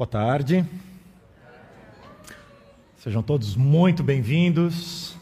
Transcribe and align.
Boa 0.00 0.08
tarde. 0.08 0.64
Sejam 2.96 3.22
todos 3.22 3.54
muito 3.54 4.02
bem-vindos. 4.02 5.14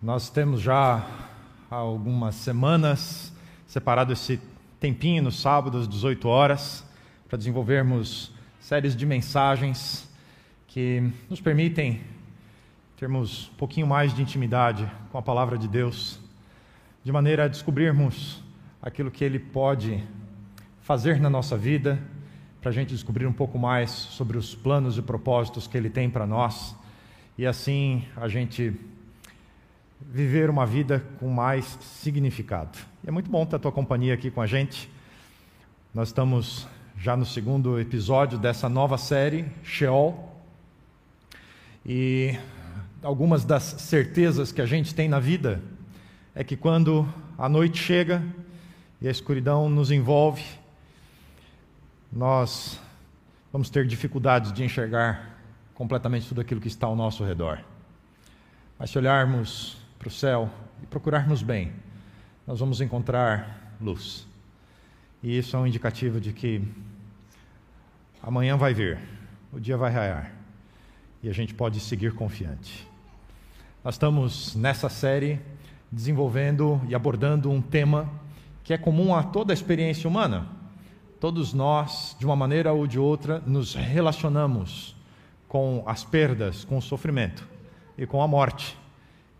Nós 0.00 0.30
temos 0.30 0.60
já 0.60 1.04
há 1.68 1.74
algumas 1.74 2.36
semanas 2.36 3.32
separado 3.66 4.12
esse 4.12 4.40
tempinho 4.78 5.24
no 5.24 5.32
sábado 5.32 5.78
às 5.78 5.88
18 5.88 6.28
horas 6.28 6.84
para 7.28 7.36
desenvolvermos 7.36 8.32
séries 8.60 8.94
de 8.94 9.04
mensagens 9.04 10.08
que 10.68 11.10
nos 11.28 11.40
permitem 11.40 12.02
termos 12.96 13.50
um 13.52 13.56
pouquinho 13.56 13.86
mais 13.88 14.14
de 14.14 14.22
intimidade 14.22 14.88
com 15.10 15.18
a 15.18 15.22
palavra 15.22 15.58
de 15.58 15.66
Deus, 15.66 16.20
de 17.02 17.10
maneira 17.10 17.46
a 17.46 17.48
descobrirmos 17.48 18.44
aquilo 18.80 19.10
que 19.10 19.24
Ele 19.24 19.40
pode 19.40 20.04
fazer 20.82 21.18
na 21.18 21.28
nossa 21.28 21.56
vida 21.56 22.00
para 22.60 22.70
a 22.70 22.72
gente 22.72 22.90
descobrir 22.90 23.26
um 23.26 23.32
pouco 23.32 23.58
mais 23.58 23.90
sobre 23.90 24.36
os 24.36 24.54
planos 24.54 24.98
e 24.98 25.02
propósitos 25.02 25.66
que 25.66 25.76
Ele 25.76 25.88
tem 25.88 26.10
para 26.10 26.26
nós 26.26 26.74
e 27.38 27.46
assim 27.46 28.04
a 28.16 28.28
gente 28.28 28.74
viver 30.00 30.50
uma 30.50 30.66
vida 30.66 31.02
com 31.18 31.28
mais 31.28 31.78
significado. 31.80 32.78
E 33.02 33.08
é 33.08 33.10
muito 33.10 33.30
bom 33.30 33.46
ter 33.46 33.56
a 33.56 33.58
tua 33.58 33.72
companhia 33.72 34.12
aqui 34.12 34.30
com 34.30 34.42
a 34.42 34.46
gente. 34.46 34.90
Nós 35.94 36.08
estamos 36.08 36.68
já 36.98 37.16
no 37.16 37.24
segundo 37.24 37.80
episódio 37.80 38.38
dessa 38.38 38.68
nova 38.68 38.98
série, 38.98 39.46
Sheol. 39.64 40.30
E 41.84 42.38
algumas 43.02 43.42
das 43.42 43.62
certezas 43.62 44.52
que 44.52 44.60
a 44.60 44.66
gente 44.66 44.94
tem 44.94 45.08
na 45.08 45.18
vida 45.18 45.62
é 46.34 46.44
que 46.44 46.56
quando 46.56 47.08
a 47.38 47.48
noite 47.48 47.82
chega 47.82 48.22
e 49.00 49.08
a 49.08 49.10
escuridão 49.10 49.70
nos 49.70 49.90
envolve, 49.90 50.44
nós 52.12 52.80
vamos 53.52 53.70
ter 53.70 53.86
dificuldades 53.86 54.52
de 54.52 54.64
enxergar 54.64 55.38
completamente 55.74 56.28
tudo 56.28 56.40
aquilo 56.40 56.60
que 56.60 56.68
está 56.68 56.86
ao 56.86 56.96
nosso 56.96 57.24
redor. 57.24 57.60
Mas 58.78 58.90
se 58.90 58.98
olharmos 58.98 59.78
para 59.98 60.08
o 60.08 60.10
céu 60.10 60.50
e 60.82 60.86
procurarmos 60.86 61.42
bem, 61.42 61.72
nós 62.46 62.58
vamos 62.58 62.80
encontrar 62.80 63.76
luz. 63.80 64.26
E 65.22 65.38
isso 65.38 65.56
é 65.56 65.58
um 65.58 65.66
indicativo 65.66 66.20
de 66.20 66.32
que 66.32 66.62
amanhã 68.22 68.56
vai 68.56 68.74
vir, 68.74 68.98
o 69.52 69.60
dia 69.60 69.76
vai 69.76 69.92
raiar 69.92 70.32
e 71.22 71.28
a 71.28 71.32
gente 71.32 71.54
pode 71.54 71.78
seguir 71.80 72.14
confiante. 72.14 72.88
Nós 73.84 73.94
estamos 73.94 74.56
nessa 74.56 74.88
série 74.88 75.38
desenvolvendo 75.92 76.80
e 76.88 76.94
abordando 76.94 77.50
um 77.50 77.60
tema 77.60 78.10
que 78.64 78.72
é 78.72 78.78
comum 78.78 79.14
a 79.14 79.22
toda 79.22 79.52
a 79.52 79.54
experiência 79.54 80.08
humana 80.08 80.59
Todos 81.20 81.52
nós, 81.52 82.16
de 82.18 82.24
uma 82.24 82.34
maneira 82.34 82.72
ou 82.72 82.86
de 82.86 82.98
outra, 82.98 83.42
nos 83.46 83.74
relacionamos 83.74 84.96
com 85.46 85.82
as 85.84 86.02
perdas, 86.02 86.64
com 86.64 86.78
o 86.78 86.82
sofrimento 86.82 87.46
e 87.98 88.06
com 88.06 88.22
a 88.22 88.26
morte. 88.26 88.74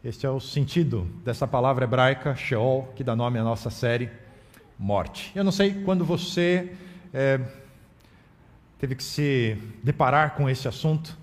Este 0.04 0.26
é 0.26 0.30
o 0.30 0.38
sentido 0.38 1.08
dessa 1.24 1.48
palavra 1.48 1.84
hebraica, 1.84 2.36
Sheol, 2.36 2.92
que 2.94 3.02
dá 3.02 3.16
nome 3.16 3.38
à 3.38 3.42
nossa 3.42 3.70
série, 3.70 4.10
morte. 4.78 5.32
Eu 5.34 5.42
não 5.42 5.50
sei 5.50 5.72
quando 5.82 6.04
você 6.04 6.70
é, 7.14 7.40
teve 8.78 8.94
que 8.94 9.02
se 9.02 9.56
deparar 9.82 10.34
com 10.34 10.50
esse 10.50 10.68
assunto, 10.68 11.16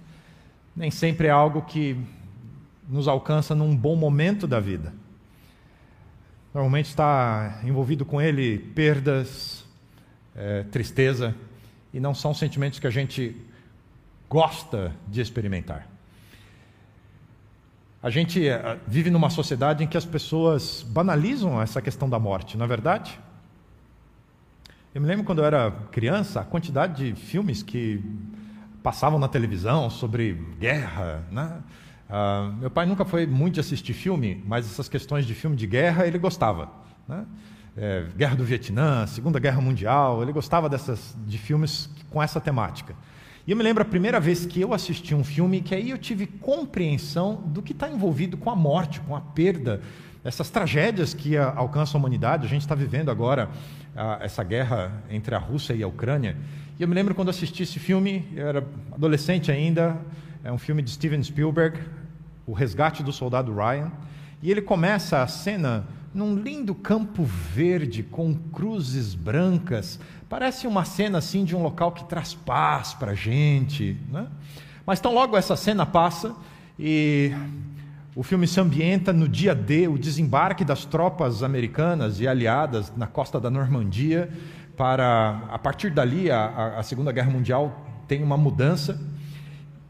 nem 0.75 0.89
sempre 0.89 1.27
é 1.27 1.31
algo 1.31 1.61
que 1.61 1.95
nos 2.89 3.07
alcança 3.07 3.53
num 3.53 3.75
bom 3.75 3.95
momento 3.95 4.47
da 4.47 4.59
vida. 4.59 4.91
Normalmente 6.51 6.87
está 6.87 7.59
envolvido 7.63 8.03
com 8.03 8.19
ele 8.19 8.57
perdas, 8.57 9.66
é, 10.37 10.63
tristeza, 10.63 11.35
e 11.93 11.99
não 11.99 12.13
são 12.13 12.33
sentimentos 12.33 12.79
que 12.79 12.87
a 12.87 12.91
gente 12.91 13.35
gosta 14.29 14.93
de 15.07 15.19
experimentar. 15.19 15.87
A 18.01 18.09
gente 18.09 18.47
é, 18.47 18.79
vive 18.87 19.09
numa 19.09 19.29
sociedade 19.29 19.83
em 19.83 19.87
que 19.87 19.97
as 19.97 20.05
pessoas 20.05 20.83
banalizam 20.87 21.61
essa 21.61 21.81
questão 21.81 22.09
da 22.09 22.19
morte, 22.19 22.57
não 22.57 22.65
é 22.65 22.67
verdade? 22.67 23.19
Eu 24.93 25.01
me 25.01 25.07
lembro 25.07 25.25
quando 25.25 25.39
eu 25.39 25.45
era 25.45 25.71
criança, 25.91 26.41
a 26.41 26.43
quantidade 26.43 27.13
de 27.13 27.19
filmes 27.19 27.61
que 27.61 28.03
passavam 28.81 29.19
na 29.19 29.27
televisão 29.27 29.89
sobre 29.89 30.33
guerra, 30.59 31.23
né? 31.31 31.61
Uh, 32.09 32.53
meu 32.53 32.71
pai 32.71 32.85
nunca 32.85 33.03
foi 33.03 33.27
muito 33.27 33.59
assistir 33.59 33.93
filme, 33.93 34.41
mas 34.45 34.65
essas 34.65 34.87
questões 34.87 35.25
de 35.25 35.33
filme 35.33 35.57
de 35.57 35.67
guerra 35.67 36.07
ele 36.07 36.17
gostava. 36.17 36.71
Né? 37.07 37.25
É, 37.77 38.05
Guerra 38.17 38.35
do 38.35 38.43
Vietnã, 38.43 39.05
Segunda 39.05 39.39
Guerra 39.39 39.61
Mundial. 39.61 40.21
Ele 40.23 40.31
gostava 40.31 40.67
dessas, 40.67 41.15
de 41.25 41.37
filmes 41.37 41.89
com 42.09 42.21
essa 42.21 42.41
temática. 42.41 42.95
E 43.45 43.51
eu 43.51 43.55
me 43.55 43.63
lembro 43.63 43.81
a 43.81 43.85
primeira 43.85 44.19
vez 44.19 44.45
que 44.45 44.59
eu 44.59 44.73
assisti 44.73 45.15
um 45.15 45.23
filme 45.23 45.61
que 45.61 45.73
aí 45.73 45.91
eu 45.91 45.97
tive 45.97 46.25
compreensão 46.25 47.35
do 47.45 47.61
que 47.61 47.71
está 47.71 47.89
envolvido 47.89 48.35
com 48.35 48.49
a 48.49 48.55
morte, 48.55 48.99
com 49.01 49.15
a 49.15 49.21
perda, 49.21 49.79
essas 50.23 50.49
tragédias 50.49 51.13
que 51.13 51.37
alcançam 51.37 51.97
a 51.97 51.99
humanidade. 51.99 52.45
A 52.45 52.49
gente 52.49 52.63
está 52.63 52.75
vivendo 52.75 53.09
agora 53.09 53.49
a, 53.95 54.17
essa 54.21 54.43
guerra 54.43 54.91
entre 55.09 55.33
a 55.33 55.37
Rússia 55.37 55.73
e 55.73 55.83
a 55.83 55.87
Ucrânia. 55.87 56.35
E 56.77 56.81
eu 56.81 56.87
me 56.87 56.93
lembro 56.93 57.15
quando 57.15 57.29
assisti 57.29 57.63
esse 57.63 57.79
filme, 57.79 58.27
eu 58.35 58.47
era 58.47 58.67
adolescente 58.91 59.49
ainda, 59.51 59.97
é 60.43 60.51
um 60.51 60.57
filme 60.57 60.81
de 60.81 60.91
Steven 60.91 61.23
Spielberg, 61.23 61.79
O 62.45 62.53
Resgate 62.53 63.01
do 63.01 63.13
Soldado 63.13 63.53
Ryan. 63.53 63.91
E 64.41 64.51
ele 64.51 64.61
começa 64.61 65.21
a 65.21 65.27
cena 65.27 65.85
num 66.17 66.35
lindo 66.35 66.73
campo 66.73 67.23
verde 67.23 68.01
com 68.01 68.33
cruzes 68.33 69.13
brancas. 69.13 69.99
Parece 70.27 70.65
uma 70.65 70.83
cena 70.83 71.19
assim 71.19 71.45
de 71.45 71.55
um 71.55 71.61
local 71.61 71.91
que 71.91 72.03
traz 72.05 72.33
paz 72.33 72.95
para 72.95 73.11
a 73.11 73.15
gente. 73.15 73.95
Né? 74.11 74.25
Mas 74.83 74.99
tão 74.99 75.13
logo 75.13 75.37
essa 75.37 75.55
cena 75.55 75.85
passa 75.85 76.35
e 76.79 77.31
o 78.15 78.23
filme 78.23 78.47
se 78.47 78.59
ambienta 78.59 79.13
no 79.13 79.27
dia 79.29 79.53
D, 79.53 79.87
o 79.87 79.95
desembarque 79.95 80.65
das 80.65 80.85
tropas 80.85 81.43
americanas 81.43 82.19
e 82.19 82.27
aliadas 82.27 82.91
na 82.97 83.05
costa 83.05 83.39
da 83.39 83.51
Normandia. 83.51 84.27
Para 84.75 85.43
a 85.51 85.59
partir 85.59 85.91
dali 85.91 86.31
a, 86.31 86.79
a 86.79 86.83
Segunda 86.83 87.11
Guerra 87.11 87.29
Mundial 87.29 87.85
tem 88.07 88.23
uma 88.23 88.37
mudança 88.37 88.99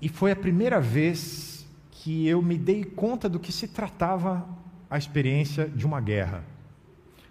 e 0.01 0.09
foi 0.09 0.31
a 0.31 0.35
primeira 0.35 0.81
vez 0.81 1.65
que 1.89 2.27
eu 2.27 2.41
me 2.41 2.57
dei 2.57 2.83
conta 2.83 3.29
do 3.29 3.39
que 3.39 3.53
se 3.53 3.69
tratava 3.69 4.56
a 4.89 4.97
experiência 4.97 5.67
de 5.67 5.85
uma 5.85 5.99
guerra. 5.99 6.43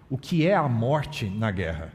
O 0.09 0.17
que 0.17 0.47
é 0.47 0.55
a 0.55 0.69
morte 0.69 1.29
na 1.29 1.51
guerra? 1.51 1.93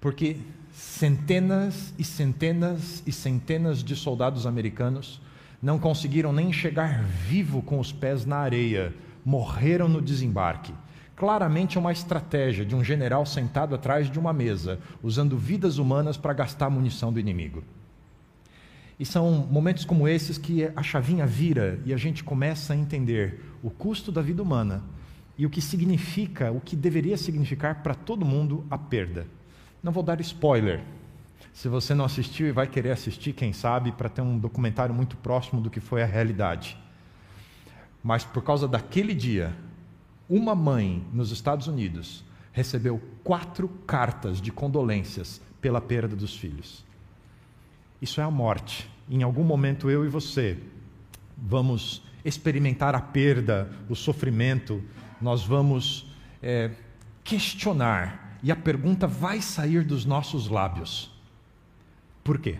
Porque 0.00 0.36
centenas 0.72 1.92
e 1.98 2.04
centenas 2.04 3.02
e 3.06 3.12
centenas 3.12 3.82
de 3.82 3.96
soldados 3.96 4.46
americanos 4.46 5.20
não 5.60 5.78
conseguiram 5.78 6.32
nem 6.32 6.52
chegar 6.52 7.02
vivo 7.02 7.62
com 7.62 7.80
os 7.80 7.90
pés 7.90 8.24
na 8.24 8.36
areia, 8.36 8.94
morreram 9.24 9.88
no 9.88 10.00
desembarque. 10.00 10.72
Claramente 11.16 11.76
é 11.76 11.80
uma 11.80 11.90
estratégia 11.90 12.64
de 12.64 12.76
um 12.76 12.84
general 12.84 13.26
sentado 13.26 13.74
atrás 13.74 14.08
de 14.08 14.18
uma 14.20 14.32
mesa, 14.32 14.78
usando 15.02 15.36
vidas 15.36 15.78
humanas 15.78 16.16
para 16.16 16.32
gastar 16.32 16.70
munição 16.70 17.12
do 17.12 17.18
inimigo. 17.18 17.64
E 18.98 19.06
são 19.06 19.46
momentos 19.50 19.84
como 19.84 20.08
esses 20.08 20.36
que 20.36 20.64
a 20.74 20.82
chavinha 20.82 21.24
vira 21.24 21.80
e 21.84 21.94
a 21.94 21.96
gente 21.96 22.24
começa 22.24 22.72
a 22.72 22.76
entender 22.76 23.40
o 23.62 23.70
custo 23.70 24.10
da 24.10 24.20
vida 24.20 24.42
humana 24.42 24.82
e 25.36 25.46
o 25.46 25.50
que 25.50 25.60
significa, 25.60 26.50
o 26.50 26.60
que 26.60 26.74
deveria 26.74 27.16
significar 27.16 27.82
para 27.82 27.94
todo 27.94 28.26
mundo 28.26 28.66
a 28.68 28.76
perda. 28.76 29.26
Não 29.80 29.92
vou 29.92 30.02
dar 30.02 30.20
spoiler. 30.20 30.82
Se 31.52 31.68
você 31.68 31.94
não 31.94 32.04
assistiu 32.04 32.48
e 32.48 32.52
vai 32.52 32.66
querer 32.66 32.90
assistir, 32.90 33.32
quem 33.32 33.52
sabe, 33.52 33.92
para 33.92 34.08
ter 34.08 34.20
um 34.20 34.36
documentário 34.36 34.94
muito 34.94 35.16
próximo 35.16 35.60
do 35.60 35.70
que 35.70 35.80
foi 35.80 36.02
a 36.02 36.06
realidade. 36.06 36.76
Mas 38.02 38.24
por 38.24 38.42
causa 38.42 38.66
daquele 38.66 39.14
dia, 39.14 39.54
uma 40.28 40.54
mãe 40.56 41.04
nos 41.12 41.30
Estados 41.30 41.68
Unidos 41.68 42.24
recebeu 42.52 43.00
quatro 43.22 43.68
cartas 43.86 44.40
de 44.40 44.50
condolências 44.50 45.40
pela 45.60 45.80
perda 45.80 46.16
dos 46.16 46.36
filhos. 46.36 46.84
Isso 48.00 48.20
é 48.20 48.24
a 48.24 48.30
morte. 48.30 48.88
Em 49.10 49.22
algum 49.22 49.44
momento 49.44 49.90
eu 49.90 50.04
e 50.04 50.08
você 50.08 50.58
vamos 51.36 52.02
experimentar 52.24 52.94
a 52.94 53.00
perda, 53.00 53.70
o 53.88 53.94
sofrimento, 53.94 54.82
nós 55.20 55.44
vamos 55.44 56.12
é, 56.42 56.70
questionar 57.24 58.38
e 58.42 58.52
a 58.52 58.56
pergunta 58.56 59.06
vai 59.06 59.40
sair 59.40 59.84
dos 59.84 60.04
nossos 60.04 60.48
lábios: 60.48 61.10
por 62.22 62.38
quê? 62.38 62.58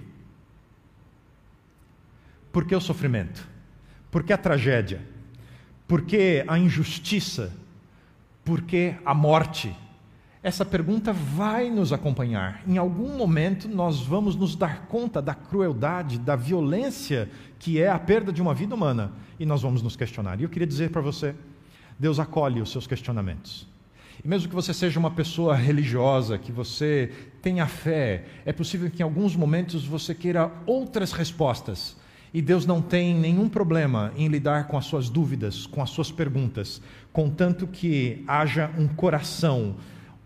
Por 2.52 2.64
que 2.64 2.74
o 2.74 2.80
sofrimento? 2.80 3.46
Por 4.10 4.24
que 4.24 4.32
a 4.32 4.38
tragédia? 4.38 5.02
Por 5.86 6.02
que 6.02 6.44
a 6.48 6.58
injustiça? 6.58 7.54
Por 8.44 8.62
que 8.62 8.94
a 9.04 9.14
morte? 9.14 9.74
Essa 10.42 10.64
pergunta 10.64 11.12
vai 11.12 11.68
nos 11.70 11.92
acompanhar. 11.92 12.62
Em 12.66 12.78
algum 12.78 13.16
momento 13.16 13.68
nós 13.68 14.00
vamos 14.00 14.36
nos 14.36 14.54
dar 14.54 14.86
conta 14.86 15.20
da 15.20 15.34
crueldade, 15.34 16.18
da 16.18 16.36
violência 16.36 17.28
que 17.58 17.80
é 17.80 17.88
a 17.88 17.98
perda 17.98 18.32
de 18.32 18.40
uma 18.40 18.54
vida 18.54 18.74
humana 18.74 19.12
e 19.38 19.44
nós 19.44 19.62
vamos 19.62 19.82
nos 19.82 19.96
questionar. 19.96 20.38
E 20.40 20.44
eu 20.44 20.48
queria 20.48 20.66
dizer 20.66 20.90
para 20.90 21.00
você: 21.00 21.34
Deus 21.98 22.18
acolhe 22.20 22.60
os 22.60 22.70
seus 22.70 22.86
questionamentos. 22.86 23.66
E 24.24 24.26
mesmo 24.26 24.48
que 24.48 24.54
você 24.54 24.74
seja 24.74 24.98
uma 24.98 25.10
pessoa 25.10 25.54
religiosa, 25.54 26.38
que 26.38 26.50
você 26.50 27.12
tenha 27.40 27.66
fé, 27.66 28.24
é 28.44 28.52
possível 28.52 28.90
que 28.90 29.00
em 29.00 29.04
alguns 29.04 29.36
momentos 29.36 29.84
você 29.84 30.14
queira 30.14 30.50
outras 30.66 31.12
respostas. 31.12 31.96
E 32.34 32.42
Deus 32.42 32.66
não 32.66 32.82
tem 32.82 33.14
nenhum 33.14 33.48
problema 33.48 34.12
em 34.16 34.28
lidar 34.28 34.66
com 34.66 34.76
as 34.76 34.84
suas 34.84 35.08
dúvidas, 35.08 35.66
com 35.66 35.80
as 35.80 35.88
suas 35.90 36.10
perguntas, 36.10 36.82
contanto 37.10 37.66
que 37.66 38.22
haja 38.26 38.70
um 38.76 38.86
coração, 38.86 39.76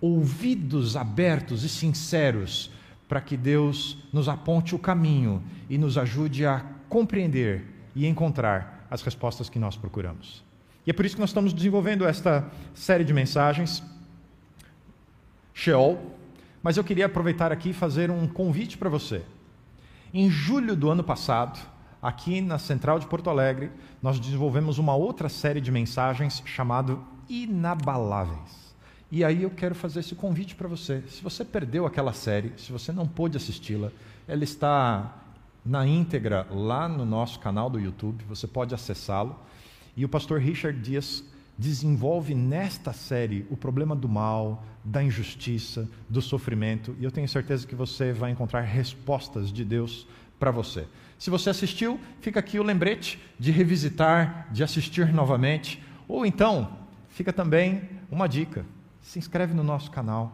ouvidos 0.02 0.96
abertos 0.96 1.62
e 1.62 1.68
sinceros, 1.68 2.72
para 3.08 3.20
que 3.20 3.36
Deus 3.36 3.96
nos 4.12 4.28
aponte 4.28 4.74
o 4.74 4.78
caminho 4.78 5.40
e 5.70 5.78
nos 5.78 5.96
ajude 5.96 6.44
a 6.44 6.64
compreender 6.88 7.64
e 7.94 8.04
encontrar 8.04 8.84
as 8.90 9.00
respostas 9.00 9.48
que 9.48 9.60
nós 9.60 9.76
procuramos. 9.76 10.42
E 10.84 10.90
é 10.90 10.92
por 10.92 11.06
isso 11.06 11.14
que 11.14 11.20
nós 11.20 11.30
estamos 11.30 11.52
desenvolvendo 11.52 12.04
esta 12.04 12.50
série 12.74 13.04
de 13.04 13.12
mensagens, 13.12 13.80
Sheol, 15.54 16.16
mas 16.62 16.76
eu 16.76 16.82
queria 16.82 17.06
aproveitar 17.06 17.52
aqui 17.52 17.70
e 17.70 17.74
fazer 17.74 18.10
um 18.10 18.26
convite 18.26 18.76
para 18.76 18.90
você. 18.90 19.22
Em 20.12 20.28
julho 20.28 20.74
do 20.74 20.90
ano 20.90 21.04
passado, 21.04 21.60
aqui 22.02 22.40
na 22.40 22.58
Central 22.58 22.98
de 22.98 23.06
Porto 23.06 23.30
Alegre, 23.30 23.70
nós 24.02 24.18
desenvolvemos 24.18 24.78
uma 24.78 24.96
outra 24.96 25.28
série 25.28 25.60
de 25.60 25.70
mensagens 25.70 26.42
chamado 26.44 27.04
Inabaláveis. 27.28 28.61
E 29.14 29.22
aí 29.22 29.42
eu 29.42 29.50
quero 29.50 29.74
fazer 29.74 30.00
esse 30.00 30.14
convite 30.14 30.54
para 30.54 30.66
você. 30.66 31.02
Se 31.06 31.22
você 31.22 31.44
perdeu 31.44 31.84
aquela 31.84 32.14
série, 32.14 32.50
se 32.56 32.72
você 32.72 32.90
não 32.90 33.06
pôde 33.06 33.36
assisti-la, 33.36 33.92
ela 34.26 34.42
está 34.42 35.22
na 35.62 35.86
íntegra 35.86 36.46
lá 36.50 36.88
no 36.88 37.04
nosso 37.04 37.38
canal 37.38 37.68
do 37.68 37.78
YouTube, 37.78 38.24
você 38.26 38.46
pode 38.46 38.74
acessá-lo. 38.74 39.38
E 39.94 40.02
o 40.02 40.08
pastor 40.08 40.40
Richard 40.40 40.80
Dias 40.80 41.22
desenvolve 41.58 42.34
nesta 42.34 42.94
série 42.94 43.46
o 43.50 43.56
problema 43.56 43.94
do 43.94 44.08
mal, 44.08 44.64
da 44.82 45.04
injustiça, 45.04 45.86
do 46.08 46.22
sofrimento, 46.22 46.96
e 46.98 47.04
eu 47.04 47.12
tenho 47.12 47.28
certeza 47.28 47.66
que 47.66 47.74
você 47.74 48.14
vai 48.14 48.30
encontrar 48.30 48.62
respostas 48.62 49.52
de 49.52 49.62
Deus 49.62 50.06
para 50.40 50.50
você. 50.50 50.86
Se 51.18 51.28
você 51.28 51.50
assistiu, 51.50 52.00
fica 52.22 52.40
aqui 52.40 52.58
o 52.58 52.62
lembrete 52.62 53.20
de 53.38 53.50
revisitar, 53.50 54.48
de 54.50 54.64
assistir 54.64 55.12
novamente, 55.12 55.82
ou 56.08 56.24
então, 56.24 56.78
fica 57.10 57.30
também 57.30 57.82
uma 58.10 58.26
dica. 58.26 58.64
Se 59.02 59.18
inscreve 59.18 59.52
no 59.52 59.62
nosso 59.62 59.90
canal 59.90 60.32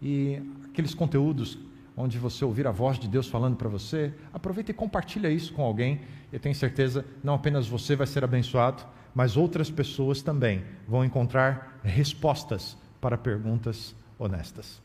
e 0.00 0.40
aqueles 0.70 0.94
conteúdos 0.94 1.58
onde 1.96 2.18
você 2.18 2.44
ouvir 2.44 2.66
a 2.66 2.70
voz 2.70 2.98
de 2.98 3.08
Deus 3.08 3.26
falando 3.26 3.56
para 3.56 3.68
você, 3.68 4.14
aproveita 4.32 4.70
e 4.70 4.74
compartilha 4.74 5.28
isso 5.28 5.52
com 5.52 5.62
alguém. 5.62 6.00
Eu 6.32 6.38
tenho 6.38 6.54
certeza, 6.54 7.04
não 7.22 7.34
apenas 7.34 7.66
você 7.66 7.96
vai 7.96 8.06
ser 8.06 8.24
abençoado, 8.24 8.84
mas 9.14 9.36
outras 9.36 9.70
pessoas 9.70 10.22
também 10.22 10.62
vão 10.86 11.04
encontrar 11.04 11.80
respostas 11.82 12.76
para 13.00 13.18
perguntas 13.18 13.94
honestas. 14.18 14.80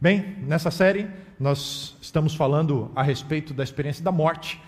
Bem, 0.00 0.36
nessa 0.42 0.70
série 0.70 1.08
nós 1.38 1.96
estamos 2.00 2.34
falando 2.34 2.90
a 2.94 3.02
respeito 3.02 3.52
da 3.54 3.62
experiência 3.62 4.02
da 4.02 4.10
morte. 4.10 4.60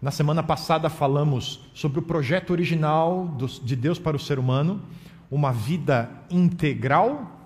Na 0.00 0.10
semana 0.10 0.42
passada 0.42 0.88
falamos 0.88 1.68
sobre 1.74 1.98
o 1.98 2.02
projeto 2.02 2.50
original 2.50 3.36
de 3.64 3.74
Deus 3.74 3.98
para 3.98 4.16
o 4.16 4.20
ser 4.20 4.38
humano, 4.38 4.82
uma 5.30 5.52
vida 5.52 6.10
integral 6.30 7.40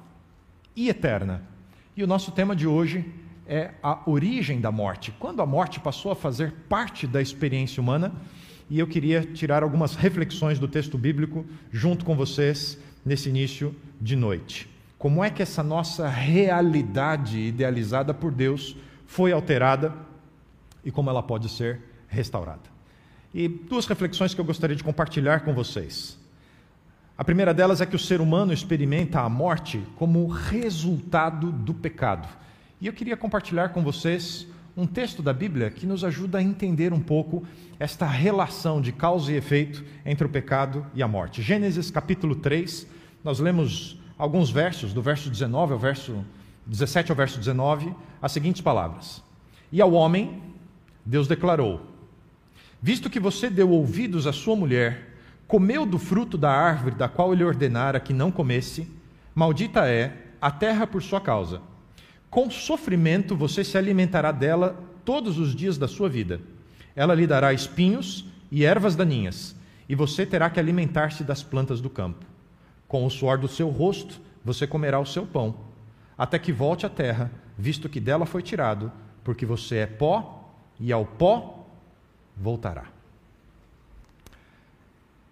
e 0.74 0.88
eterna. 0.88 1.42
E 1.96 2.02
o 2.02 2.06
nosso 2.06 2.32
tema 2.32 2.54
de 2.54 2.66
hoje 2.66 3.04
é 3.46 3.72
a 3.82 3.98
origem 4.08 4.60
da 4.60 4.70
morte. 4.70 5.12
Quando 5.18 5.42
a 5.42 5.46
morte 5.46 5.80
passou 5.80 6.12
a 6.12 6.16
fazer 6.16 6.52
parte 6.68 7.06
da 7.06 7.20
experiência 7.20 7.80
humana, 7.80 8.12
e 8.70 8.78
eu 8.78 8.86
queria 8.86 9.22
tirar 9.22 9.64
algumas 9.64 9.96
reflexões 9.96 10.58
do 10.58 10.68
texto 10.68 10.96
bíblico 10.96 11.44
junto 11.72 12.04
com 12.04 12.14
vocês 12.14 12.78
nesse 13.04 13.28
início 13.28 13.74
de 14.00 14.14
noite. 14.14 14.70
Como 14.96 15.24
é 15.24 15.30
que 15.30 15.42
essa 15.42 15.62
nossa 15.62 16.06
realidade 16.08 17.40
idealizada 17.40 18.14
por 18.14 18.30
Deus 18.30 18.76
foi 19.06 19.32
alterada 19.32 19.92
e 20.84 20.92
como 20.92 21.10
ela 21.10 21.22
pode 21.22 21.48
ser 21.48 21.80
restaurada? 22.06 22.70
E 23.34 23.48
duas 23.48 23.86
reflexões 23.86 24.34
que 24.34 24.40
eu 24.40 24.44
gostaria 24.44 24.76
de 24.76 24.84
compartilhar 24.84 25.40
com 25.40 25.52
vocês. 25.54 26.19
A 27.20 27.24
primeira 27.30 27.52
delas 27.52 27.82
é 27.82 27.86
que 27.86 27.94
o 27.94 27.98
ser 27.98 28.18
humano 28.18 28.50
experimenta 28.50 29.20
a 29.20 29.28
morte 29.28 29.78
como 29.96 30.26
resultado 30.26 31.52
do 31.52 31.74
pecado. 31.74 32.26
E 32.80 32.86
eu 32.86 32.94
queria 32.94 33.14
compartilhar 33.14 33.74
com 33.74 33.82
vocês 33.82 34.46
um 34.74 34.86
texto 34.86 35.22
da 35.22 35.30
Bíblia 35.30 35.70
que 35.70 35.84
nos 35.84 36.02
ajuda 36.02 36.38
a 36.38 36.42
entender 36.42 36.94
um 36.94 36.98
pouco 36.98 37.46
esta 37.78 38.06
relação 38.06 38.80
de 38.80 38.90
causa 38.90 39.30
e 39.30 39.36
efeito 39.36 39.84
entre 40.06 40.24
o 40.26 40.30
pecado 40.30 40.86
e 40.94 41.02
a 41.02 41.06
morte. 41.06 41.42
Gênesis 41.42 41.90
capítulo 41.90 42.34
3, 42.34 42.86
nós 43.22 43.38
lemos 43.38 44.00
alguns 44.16 44.50
versos, 44.50 44.94
do 44.94 45.02
verso 45.02 45.28
19 45.28 45.74
ao 45.74 45.78
verso 45.78 46.24
17 46.66 47.12
ao 47.12 47.16
verso 47.16 47.38
19, 47.38 47.94
as 48.22 48.32
seguintes 48.32 48.62
palavras: 48.62 49.22
E 49.70 49.82
ao 49.82 49.92
homem 49.92 50.42
Deus 51.04 51.28
declarou: 51.28 51.82
Visto 52.80 53.10
que 53.10 53.20
você 53.20 53.50
deu 53.50 53.68
ouvidos 53.68 54.26
à 54.26 54.32
sua 54.32 54.56
mulher, 54.56 55.10
comeu 55.50 55.84
do 55.84 55.98
fruto 55.98 56.38
da 56.38 56.50
árvore 56.50 56.94
da 56.94 57.08
qual 57.08 57.34
ele 57.34 57.44
ordenara 57.44 58.00
que 58.00 58.14
não 58.14 58.30
comesse, 58.30 58.88
maldita 59.34 59.86
é 59.86 60.16
a 60.40 60.50
terra 60.50 60.86
por 60.86 61.02
sua 61.02 61.20
causa 61.20 61.60
com 62.30 62.48
sofrimento 62.48 63.34
você 63.34 63.64
se 63.64 63.76
alimentará 63.76 64.30
dela 64.30 64.80
todos 65.04 65.36
os 65.38 65.54
dias 65.54 65.76
da 65.76 65.88
sua 65.88 66.08
vida. 66.08 66.40
Ela 66.94 67.14
lhe 67.14 67.26
dará 67.26 67.52
espinhos 67.52 68.24
e 68.50 68.64
ervas 68.64 68.94
daninhas, 68.94 69.56
e 69.88 69.94
você 69.96 70.24
terá 70.24 70.48
que 70.48 70.60
alimentar-se 70.60 71.24
das 71.24 71.42
plantas 71.42 71.80
do 71.80 71.90
campo. 71.90 72.24
Com 72.86 73.04
o 73.04 73.10
suor 73.10 73.36
do 73.36 73.48
seu 73.48 73.68
rosto 73.68 74.20
você 74.44 74.66
comerá 74.66 74.98
o 75.00 75.06
seu 75.06 75.26
pão, 75.26 75.56
até 76.16 76.38
que 76.38 76.52
volte 76.52 76.86
à 76.86 76.88
terra, 76.88 77.30
visto 77.58 77.88
que 77.88 78.00
dela 78.00 78.24
foi 78.24 78.42
tirado, 78.42 78.92
porque 79.24 79.44
você 79.44 79.78
é 79.78 79.86
pó 79.86 80.54
e 80.78 80.92
ao 80.92 81.04
pó 81.04 81.66
voltará. 82.36 82.99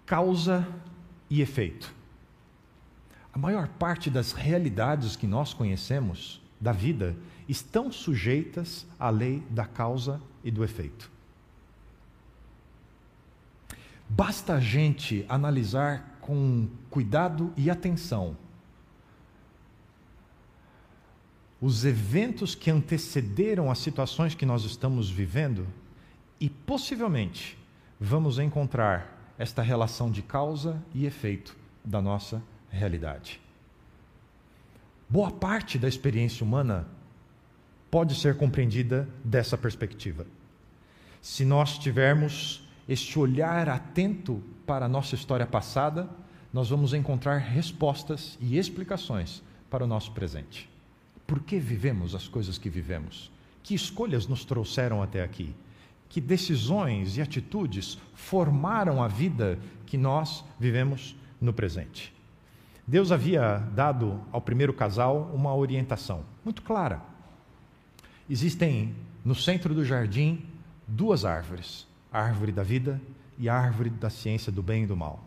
Causa 0.08 0.66
e 1.28 1.42
efeito. 1.42 1.94
A 3.30 3.38
maior 3.38 3.68
parte 3.68 4.08
das 4.08 4.32
realidades 4.32 5.16
que 5.16 5.26
nós 5.26 5.52
conhecemos 5.52 6.40
da 6.58 6.72
vida 6.72 7.14
estão 7.46 7.92
sujeitas 7.92 8.86
à 8.98 9.10
lei 9.10 9.42
da 9.50 9.66
causa 9.66 10.18
e 10.42 10.50
do 10.50 10.64
efeito. 10.64 11.10
Basta 14.08 14.54
a 14.54 14.60
gente 14.60 15.26
analisar 15.28 16.16
com 16.22 16.70
cuidado 16.88 17.52
e 17.54 17.68
atenção 17.68 18.34
os 21.60 21.84
eventos 21.84 22.54
que 22.54 22.70
antecederam 22.70 23.70
as 23.70 23.78
situações 23.78 24.34
que 24.34 24.46
nós 24.46 24.64
estamos 24.64 25.10
vivendo 25.10 25.66
e 26.40 26.48
possivelmente 26.48 27.58
vamos 28.00 28.38
encontrar 28.38 29.17
esta 29.38 29.62
relação 29.62 30.10
de 30.10 30.20
causa 30.20 30.82
e 30.92 31.06
efeito 31.06 31.56
da 31.84 32.02
nossa 32.02 32.42
realidade. 32.70 33.40
Boa 35.08 35.30
parte 35.30 35.78
da 35.78 35.88
experiência 35.88 36.44
humana 36.44 36.86
pode 37.90 38.14
ser 38.14 38.36
compreendida 38.36 39.08
dessa 39.24 39.56
perspectiva. 39.56 40.26
Se 41.22 41.44
nós 41.44 41.78
tivermos 41.78 42.68
este 42.88 43.18
olhar 43.18 43.68
atento 43.68 44.42
para 44.66 44.86
a 44.86 44.88
nossa 44.88 45.14
história 45.14 45.46
passada, 45.46 46.08
nós 46.52 46.68
vamos 46.68 46.92
encontrar 46.92 47.38
respostas 47.38 48.36
e 48.40 48.58
explicações 48.58 49.42
para 49.70 49.84
o 49.84 49.86
nosso 49.86 50.12
presente. 50.12 50.68
Por 51.26 51.40
que 51.40 51.58
vivemos 51.58 52.14
as 52.14 52.26
coisas 52.26 52.58
que 52.58 52.70
vivemos? 52.70 53.30
Que 53.62 53.74
escolhas 53.74 54.26
nos 54.26 54.44
trouxeram 54.44 55.02
até 55.02 55.22
aqui? 55.22 55.54
Que 56.08 56.20
decisões 56.20 57.16
e 57.16 57.22
atitudes 57.22 57.98
formaram 58.14 59.02
a 59.02 59.08
vida 59.08 59.58
que 59.86 59.96
nós 59.96 60.44
vivemos 60.58 61.16
no 61.40 61.52
presente? 61.52 62.14
Deus 62.86 63.12
havia 63.12 63.58
dado 63.74 64.18
ao 64.32 64.40
primeiro 64.40 64.72
casal 64.72 65.30
uma 65.34 65.54
orientação 65.54 66.24
muito 66.42 66.62
clara. 66.62 67.02
Existem 68.30 68.94
no 69.22 69.34
centro 69.34 69.74
do 69.74 69.84
jardim 69.84 70.42
duas 70.86 71.26
árvores: 71.26 71.86
a 72.10 72.22
árvore 72.22 72.50
da 72.50 72.62
vida 72.62 72.98
e 73.38 73.48
a 73.48 73.54
árvore 73.54 73.90
da 73.90 74.08
ciência 74.08 74.50
do 74.50 74.62
bem 74.62 74.84
e 74.84 74.86
do 74.86 74.96
mal. 74.96 75.22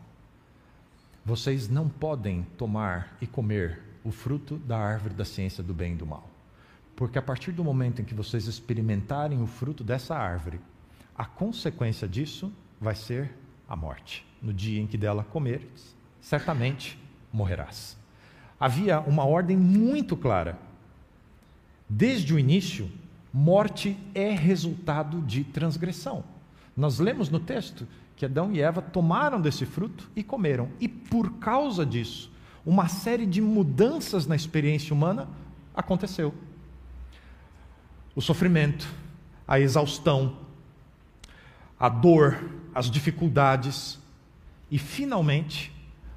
Vocês 1.23 1.69
não 1.69 1.88
podem 1.88 2.43
tomar 2.57 3.15
e 3.21 3.27
comer 3.27 3.79
o 4.03 4.11
fruto 4.11 4.57
da 4.57 4.79
árvore 4.79 5.13
da 5.13 5.23
ciência 5.23 5.63
do 5.63 5.73
bem 5.73 5.93
e 5.93 5.95
do 5.95 6.05
mal. 6.05 6.27
Porque 6.95 7.19
a 7.19 7.21
partir 7.21 7.51
do 7.51 7.63
momento 7.63 8.01
em 8.01 8.05
que 8.05 8.15
vocês 8.15 8.47
experimentarem 8.47 9.41
o 9.41 9.47
fruto 9.47 9.83
dessa 9.83 10.15
árvore, 10.15 10.59
a 11.21 11.25
consequência 11.25 12.07
disso 12.07 12.51
vai 12.79 12.95
ser 12.95 13.31
a 13.69 13.75
morte. 13.75 14.25
No 14.41 14.51
dia 14.51 14.81
em 14.81 14.87
que 14.87 14.97
dela 14.97 15.23
comeres, 15.23 15.95
certamente 16.19 16.97
morrerás. 17.31 17.95
Havia 18.59 18.99
uma 19.01 19.23
ordem 19.23 19.55
muito 19.55 20.17
clara. 20.17 20.57
Desde 21.87 22.33
o 22.33 22.39
início, 22.39 22.89
morte 23.31 23.95
é 24.15 24.31
resultado 24.31 25.21
de 25.21 25.43
transgressão. 25.43 26.23
Nós 26.75 26.97
lemos 26.97 27.29
no 27.29 27.39
texto 27.39 27.87
que 28.15 28.25
Adão 28.25 28.51
e 28.51 28.59
Eva 28.59 28.81
tomaram 28.81 29.39
desse 29.39 29.63
fruto 29.63 30.09
e 30.15 30.23
comeram, 30.23 30.69
e 30.79 30.87
por 30.87 31.33
causa 31.33 31.85
disso, 31.85 32.31
uma 32.65 32.87
série 32.87 33.27
de 33.27 33.41
mudanças 33.41 34.25
na 34.25 34.35
experiência 34.35 34.91
humana 34.91 35.29
aconteceu. 35.75 36.33
O 38.15 38.21
sofrimento, 38.23 38.91
a 39.47 39.59
exaustão, 39.59 40.49
a 41.81 41.89
dor, 41.89 42.39
as 42.75 42.91
dificuldades 42.91 43.97
e, 44.69 44.77
finalmente, 44.77 45.73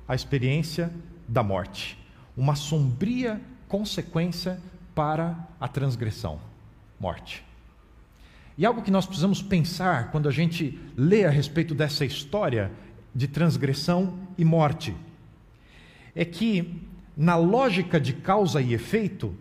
a 0.06 0.14
experiência 0.14 0.92
da 1.26 1.42
morte, 1.42 1.98
uma 2.36 2.54
sombria 2.54 3.40
consequência 3.66 4.60
para 4.94 5.34
a 5.58 5.66
transgressão 5.66 6.38
morte. 7.00 7.42
E 8.58 8.66
algo 8.66 8.82
que 8.82 8.90
nós 8.90 9.06
precisamos 9.06 9.40
pensar 9.40 10.10
quando 10.10 10.28
a 10.28 10.30
gente 10.30 10.78
lê 10.98 11.24
a 11.24 11.30
respeito 11.30 11.74
dessa 11.74 12.04
história 12.04 12.70
de 13.14 13.26
transgressão 13.26 14.18
e 14.36 14.44
morte 14.44 14.94
é 16.14 16.26
que, 16.26 16.82
na 17.16 17.36
lógica 17.36 17.98
de 17.98 18.12
causa 18.12 18.60
e 18.60 18.74
efeito, 18.74 19.34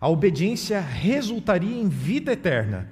a 0.00 0.08
obediência 0.08 0.80
resultaria 0.80 1.82
em 1.82 1.88
vida 1.88 2.32
eterna 2.32 2.88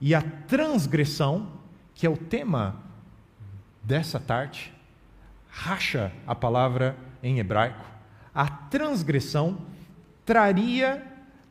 e 0.00 0.14
a 0.14 0.22
transgressão, 0.22 1.53
que 1.94 2.06
é 2.06 2.10
o 2.10 2.16
tema 2.16 2.76
dessa 3.82 4.18
tarde, 4.18 4.72
racha 5.48 6.12
a 6.26 6.34
palavra 6.34 6.96
em 7.22 7.38
hebraico, 7.38 7.84
a 8.34 8.46
transgressão 8.48 9.58
traria 10.24 11.02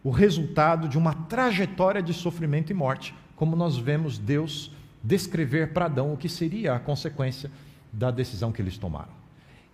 o 0.03 0.09
resultado 0.09 0.89
de 0.89 0.97
uma 0.97 1.13
trajetória 1.13 2.01
de 2.01 2.13
sofrimento 2.13 2.71
e 2.71 2.73
morte, 2.73 3.15
como 3.35 3.55
nós 3.55 3.77
vemos 3.77 4.17
Deus 4.17 4.71
descrever 5.01 5.73
para 5.73 5.85
Adão 5.85 6.13
o 6.13 6.17
que 6.17 6.27
seria 6.27 6.75
a 6.75 6.79
consequência 6.79 7.49
da 7.91 8.11
decisão 8.11 8.51
que 8.51 8.61
eles 8.61 8.77
tomaram. 8.77 9.11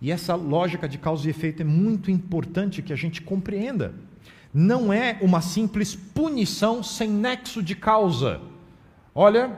E 0.00 0.10
essa 0.10 0.34
lógica 0.34 0.88
de 0.88 0.98
causa 0.98 1.26
e 1.26 1.30
efeito 1.30 1.62
é 1.62 1.64
muito 1.64 2.10
importante 2.10 2.82
que 2.82 2.92
a 2.92 2.96
gente 2.96 3.20
compreenda. 3.20 3.94
Não 4.52 4.92
é 4.92 5.18
uma 5.20 5.40
simples 5.40 5.94
punição 5.94 6.82
sem 6.82 7.08
nexo 7.08 7.62
de 7.62 7.74
causa. 7.74 8.40
Olha, 9.14 9.56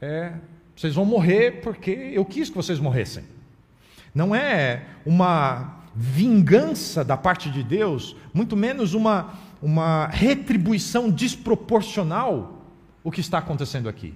é, 0.00 0.32
vocês 0.74 0.94
vão 0.94 1.04
morrer 1.04 1.60
porque 1.62 1.90
eu 1.90 2.24
quis 2.24 2.48
que 2.48 2.56
vocês 2.56 2.78
morressem. 2.78 3.24
Não 4.14 4.34
é 4.34 4.84
uma 5.04 5.78
vingança 5.94 7.04
da 7.04 7.16
parte 7.16 7.50
de 7.50 7.62
Deus, 7.62 8.16
muito 8.32 8.56
menos 8.56 8.94
uma 8.94 9.38
uma 9.62 10.06
retribuição 10.06 11.10
desproporcional 11.10 12.64
o 13.02 13.10
que 13.10 13.20
está 13.20 13.38
acontecendo 13.38 13.88
aqui. 13.88 14.14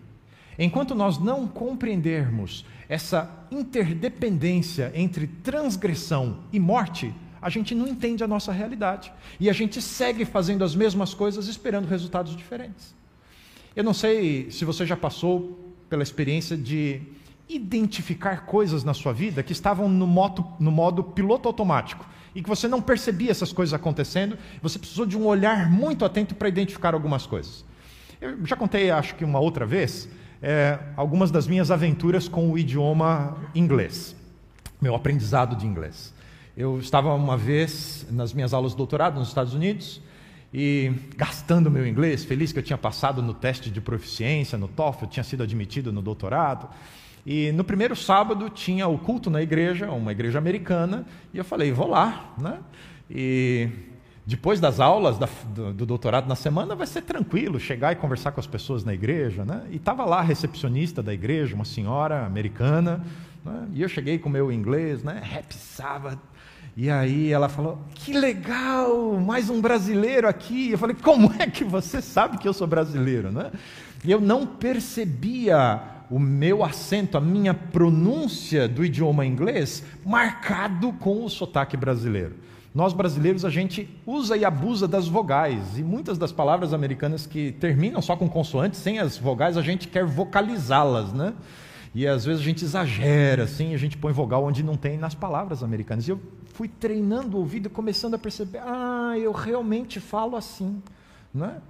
Enquanto 0.59 0.95
nós 0.95 1.19
não 1.19 1.47
compreendermos 1.47 2.65
essa 2.89 3.31
interdependência 3.51 4.93
entre 4.95 5.27
transgressão 5.27 6.39
e 6.53 6.61
morte, 6.61 7.13
a 7.43 7.51
gente 7.51 7.75
não 7.75 7.89
entende 7.89 8.23
a 8.23 8.29
nossa 8.29 8.53
realidade. 8.53 9.13
E 9.41 9.51
a 9.51 9.53
gente 9.53 9.83
segue 9.83 10.25
fazendo 10.25 10.63
as 10.63 10.75
mesmas 10.75 11.13
coisas 11.13 11.49
esperando 11.49 11.87
resultados 11.87 12.37
diferentes. 12.37 12.95
Eu 13.75 13.83
não 13.83 13.93
sei 13.93 14.51
se 14.51 14.65
você 14.65 14.87
já 14.87 14.97
passou 14.97 15.64
pela 15.89 16.03
experiência 16.03 16.57
de 16.57 17.01
identificar 17.49 18.47
coisas 18.47 18.85
na 18.85 18.95
sua 18.95 19.13
vida 19.13 19.43
que 19.43 19.53
estavam 19.53 19.89
no 19.89 20.07
modo, 20.07 20.47
no 20.59 20.71
modo 20.71 21.03
piloto 21.05 21.49
automático 21.49 22.07
e 22.35 22.43
que 22.43 22.49
você 22.49 22.67
não 22.67 22.83
percebia 22.83 23.31
essas 23.31 23.53
coisas 23.53 23.73
acontecendo, 23.73 24.37
você 24.61 24.79
precisou 24.79 25.07
de 25.07 25.17
um 25.17 25.27
olhar 25.27 25.71
muito 25.71 26.05
atento 26.05 26.35
para 26.35 26.49
identificar 26.49 26.95
algumas 26.95 27.27
coisas. 27.27 27.65
Eu 28.21 28.45
já 28.45 28.57
contei, 28.57 28.91
acho 28.91 29.15
que 29.15 29.25
uma 29.25 29.39
outra 29.39 29.65
vez, 29.65 30.09
é, 30.43 30.79
algumas 30.97 31.31
das 31.31 31.47
minhas 31.47 31.71
aventuras 31.71 32.27
com 32.27 32.51
o 32.51 32.59
idioma 32.59 33.37
inglês, 33.55 34.17
meu 34.81 34.95
aprendizado 34.95 35.55
de 35.55 35.67
inglês. 35.67 36.13
Eu 36.57 36.79
estava 36.79 37.15
uma 37.15 37.37
vez 37.37 38.07
nas 38.11 38.33
minhas 38.33 38.53
aulas 38.53 38.73
de 38.73 38.79
doutorado 38.79 39.19
nos 39.19 39.29
Estados 39.29 39.55
Unidos 39.55 40.01
e 40.57 40.93
gastando 41.17 41.69
meu 41.69 41.85
inglês, 41.85 42.25
feliz 42.25 42.53
que 42.53 42.61
eu 42.61 42.63
tinha 42.63 42.79
passado 42.79 43.21
no 43.21 43.35
teste 43.35 43.69
de 43.69 43.81
proficiência, 43.81 44.57
no 44.57 44.69
TOEFL, 44.69 45.07
tinha 45.07 45.25
sido 45.25 45.43
admitido 45.43 45.93
no 45.93 46.01
doutorado. 46.01 46.69
E 47.27 47.51
no 47.51 47.65
primeiro 47.65 47.97
sábado 47.97 48.49
tinha 48.49 48.87
o 48.87 48.97
culto 48.97 49.29
na 49.29 49.43
igreja, 49.43 49.91
uma 49.91 50.13
igreja 50.13 50.39
americana, 50.39 51.07
e 51.33 51.39
eu 51.39 51.45
falei, 51.45 51.73
vou 51.73 51.89
lá, 51.89 52.33
né? 52.39 52.61
E 53.11 53.69
depois 54.25 54.61
das 54.61 54.79
aulas 54.79 55.19
da, 55.19 55.29
do, 55.53 55.73
do, 55.73 55.85
doutorado 55.85 56.29
na 56.29 56.37
semana 56.37 56.77
vai 56.77 56.87
ser 56.87 57.03
tranquilo 57.03 57.59
chegar 57.59 57.91
e 57.91 57.97
conversar 57.97 58.31
com 58.31 58.39
as 58.39 58.47
pessoas 58.47 58.85
na 58.85 58.95
igreja, 58.95 59.45
né? 59.45 59.67
E 59.71 59.77
estava 59.77 60.05
lá 60.05 60.21
a 60.21 60.23
recepcionista 60.23 61.03
da 61.03 61.13
igreja, 61.13 61.57
uma 61.57 61.65
senhora 61.65 62.25
americana, 62.25 63.05
né? 63.45 63.67
e 63.73 63.83
eu 63.83 63.89
cheguei 63.89 64.21
com 64.21 64.29
meu 64.29 64.53
inglês, 64.53 65.03
né? 65.03 65.21
Happy 65.37 65.55
Sabbath. 65.55 66.21
E 66.77 66.91
aí 66.91 67.31
ela 67.33 67.49
falou: 67.49 67.79
Que 67.95 68.13
legal, 68.13 69.19
mais 69.21 69.49
um 69.49 69.61
brasileiro 69.61 70.29
aqui. 70.29 70.73
Eu 70.73 70.79
falei: 70.79 70.97
Como 71.01 71.33
é 71.39 71.47
que 71.47 71.63
você 71.63 72.03
sabe 72.03 72.39
que 72.39 72.49
eu 72.49 72.53
sou 72.53 72.67
brasileiro, 72.67 73.31
né? 73.31 73.53
E 74.05 74.11
eu 74.11 74.21
não 74.21 74.45
percebia 74.45 75.81
o 76.11 76.19
meu 76.19 76.63
acento, 76.63 77.17
a 77.17 77.21
minha 77.21 77.55
pronúncia 77.55 78.69
do 78.69 78.85
idioma 78.85 79.25
inglês 79.25 79.85
marcado 80.05 80.93
com 80.95 81.25
o 81.25 81.31
sotaque 81.31 81.77
brasileiro. 81.77 82.35
Nós 82.75 82.93
brasileiros 82.93 83.45
a 83.45 83.51
gente 83.51 83.89
usa 84.05 84.37
e 84.37 84.45
abusa 84.45 84.89
das 84.89 85.07
vogais 85.07 85.79
e 85.79 85.83
muitas 85.83 86.19
das 86.19 86.33
palavras 86.33 86.75
americanas 86.75 87.25
que 87.25 87.53
terminam 87.53 88.03
só 88.03 88.17
com 88.17 88.29
consoantes, 88.29 88.81
sem 88.81 88.99
as 88.99 89.17
vogais, 89.17 89.57
a 89.57 89.63
gente 89.63 89.87
quer 89.87 90.05
vocalizá-las, 90.05 91.13
né? 91.13 91.35
E 91.95 92.05
às 92.05 92.25
vezes 92.25 92.43
a 92.43 92.45
gente 92.45 92.65
exagera, 92.65 93.45
assim, 93.45 93.73
a 93.73 93.79
gente 93.79 93.97
põe 93.97 94.13
vogal 94.13 94.45
onde 94.45 94.65
não 94.65 94.77
tem 94.77 94.99
nas 94.99 95.15
palavras 95.15 95.63
americanas. 95.63 96.09
E 96.09 96.11
eu 96.11 96.21
fui 96.55 96.69
treinando 96.69 97.37
o 97.37 97.41
ouvido 97.41 97.69
começando 97.69 98.15
a 98.15 98.19
perceber, 98.19 98.61
ah, 98.65 99.15
eu 99.19 99.33
realmente 99.33 99.99
falo 100.01 100.37
assim, 100.37 100.81
né? 101.35 101.61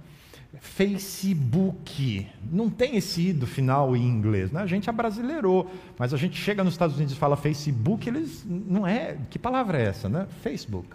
Facebook. 0.61 2.27
Não 2.49 2.69
tem 2.69 2.95
esse 2.95 3.29
i 3.29 3.33
do 3.33 3.47
final 3.47 3.95
em 3.95 4.07
inglês. 4.07 4.51
Né? 4.51 4.61
A 4.61 4.65
gente 4.65 4.89
abrasileirou, 4.89 5.69
mas 5.97 6.13
a 6.13 6.17
gente 6.17 6.39
chega 6.39 6.63
nos 6.63 6.75
Estados 6.75 6.95
Unidos 6.95 7.13
e 7.13 7.17
fala 7.17 7.35
Facebook, 7.35 8.07
eles 8.07 8.45
não 8.45 8.85
é. 8.85 9.17
Que 9.29 9.37
palavra 9.37 9.77
é 9.79 9.85
essa, 9.87 10.07
né? 10.07 10.27
Facebook. 10.41 10.89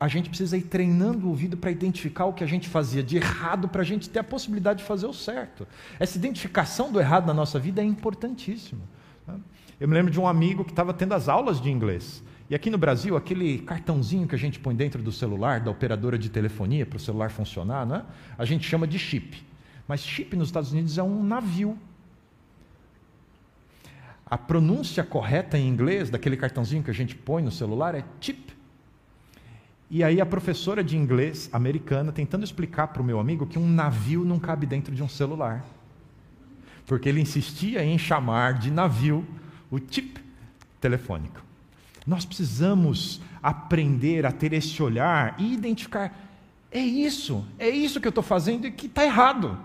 A 0.00 0.08
gente 0.08 0.30
precisa 0.30 0.56
ir 0.56 0.62
treinando 0.62 1.26
o 1.26 1.30
ouvido 1.30 1.56
para 1.56 1.70
identificar 1.70 2.24
o 2.24 2.32
que 2.32 2.42
a 2.42 2.46
gente 2.46 2.68
fazia 2.68 3.02
de 3.02 3.18
errado 3.18 3.68
para 3.68 3.82
a 3.82 3.84
gente 3.84 4.08
ter 4.08 4.18
a 4.18 4.24
possibilidade 4.24 4.80
de 4.80 4.84
fazer 4.84 5.06
o 5.06 5.12
certo. 5.12 5.66
Essa 6.00 6.16
identificação 6.16 6.90
do 6.90 6.98
errado 6.98 7.26
na 7.26 7.34
nossa 7.34 7.58
vida 7.58 7.82
é 7.82 7.84
importantíssima. 7.84 8.82
Né? 9.26 9.34
Eu 9.78 9.86
me 9.86 9.94
lembro 9.94 10.10
de 10.10 10.18
um 10.18 10.26
amigo 10.26 10.64
que 10.64 10.72
estava 10.72 10.92
tendo 10.92 11.12
as 11.12 11.28
aulas 11.28 11.60
de 11.60 11.70
inglês. 11.70 12.22
E 12.50 12.54
aqui 12.54 12.70
no 12.70 12.78
Brasil, 12.78 13.14
aquele 13.14 13.58
cartãozinho 13.58 14.26
que 14.26 14.34
a 14.34 14.38
gente 14.38 14.58
põe 14.58 14.74
dentro 14.74 15.02
do 15.02 15.12
celular, 15.12 15.60
da 15.60 15.70
operadora 15.70 16.18
de 16.18 16.30
telefonia, 16.30 16.86
para 16.86 16.96
o 16.96 17.00
celular 17.00 17.30
funcionar, 17.30 17.84
né? 17.84 18.04
a 18.38 18.44
gente 18.44 18.66
chama 18.66 18.86
de 18.86 18.98
chip. 18.98 19.44
Mas 19.86 20.00
chip 20.00 20.34
nos 20.34 20.48
Estados 20.48 20.72
Unidos 20.72 20.96
é 20.96 21.02
um 21.02 21.22
navio. 21.22 21.78
A 24.24 24.38
pronúncia 24.38 25.04
correta 25.04 25.58
em 25.58 25.68
inglês 25.68 26.08
daquele 26.08 26.36
cartãozinho 26.36 26.82
que 26.82 26.90
a 26.90 26.94
gente 26.94 27.14
põe 27.14 27.42
no 27.42 27.50
celular 27.50 27.94
é 27.94 28.04
chip. 28.20 28.56
E 29.90 30.04
aí 30.04 30.20
a 30.20 30.26
professora 30.26 30.84
de 30.84 30.96
inglês 30.96 31.48
americana 31.52 32.12
tentando 32.12 32.44
explicar 32.44 32.88
para 32.88 33.00
o 33.00 33.04
meu 33.04 33.18
amigo 33.18 33.46
que 33.46 33.58
um 33.58 33.66
navio 33.66 34.24
não 34.24 34.38
cabe 34.38 34.66
dentro 34.66 34.94
de 34.94 35.02
um 35.02 35.08
celular. 35.08 35.64
Porque 36.86 37.08
ele 37.08 37.20
insistia 37.20 37.84
em 37.84 37.98
chamar 37.98 38.54
de 38.54 38.70
navio 38.70 39.26
o 39.70 39.78
chip 39.78 40.18
telefônico. 40.80 41.47
Nós 42.08 42.24
precisamos 42.24 43.20
aprender 43.42 44.24
a 44.24 44.32
ter 44.32 44.54
esse 44.54 44.82
olhar 44.82 45.36
e 45.38 45.52
identificar: 45.52 46.18
é 46.72 46.80
isso, 46.80 47.44
é 47.58 47.68
isso 47.68 48.00
que 48.00 48.06
eu 48.06 48.10
estou 48.10 48.24
fazendo 48.24 48.66
e 48.66 48.70
que 48.70 48.86
está 48.86 49.04
errado. 49.04 49.58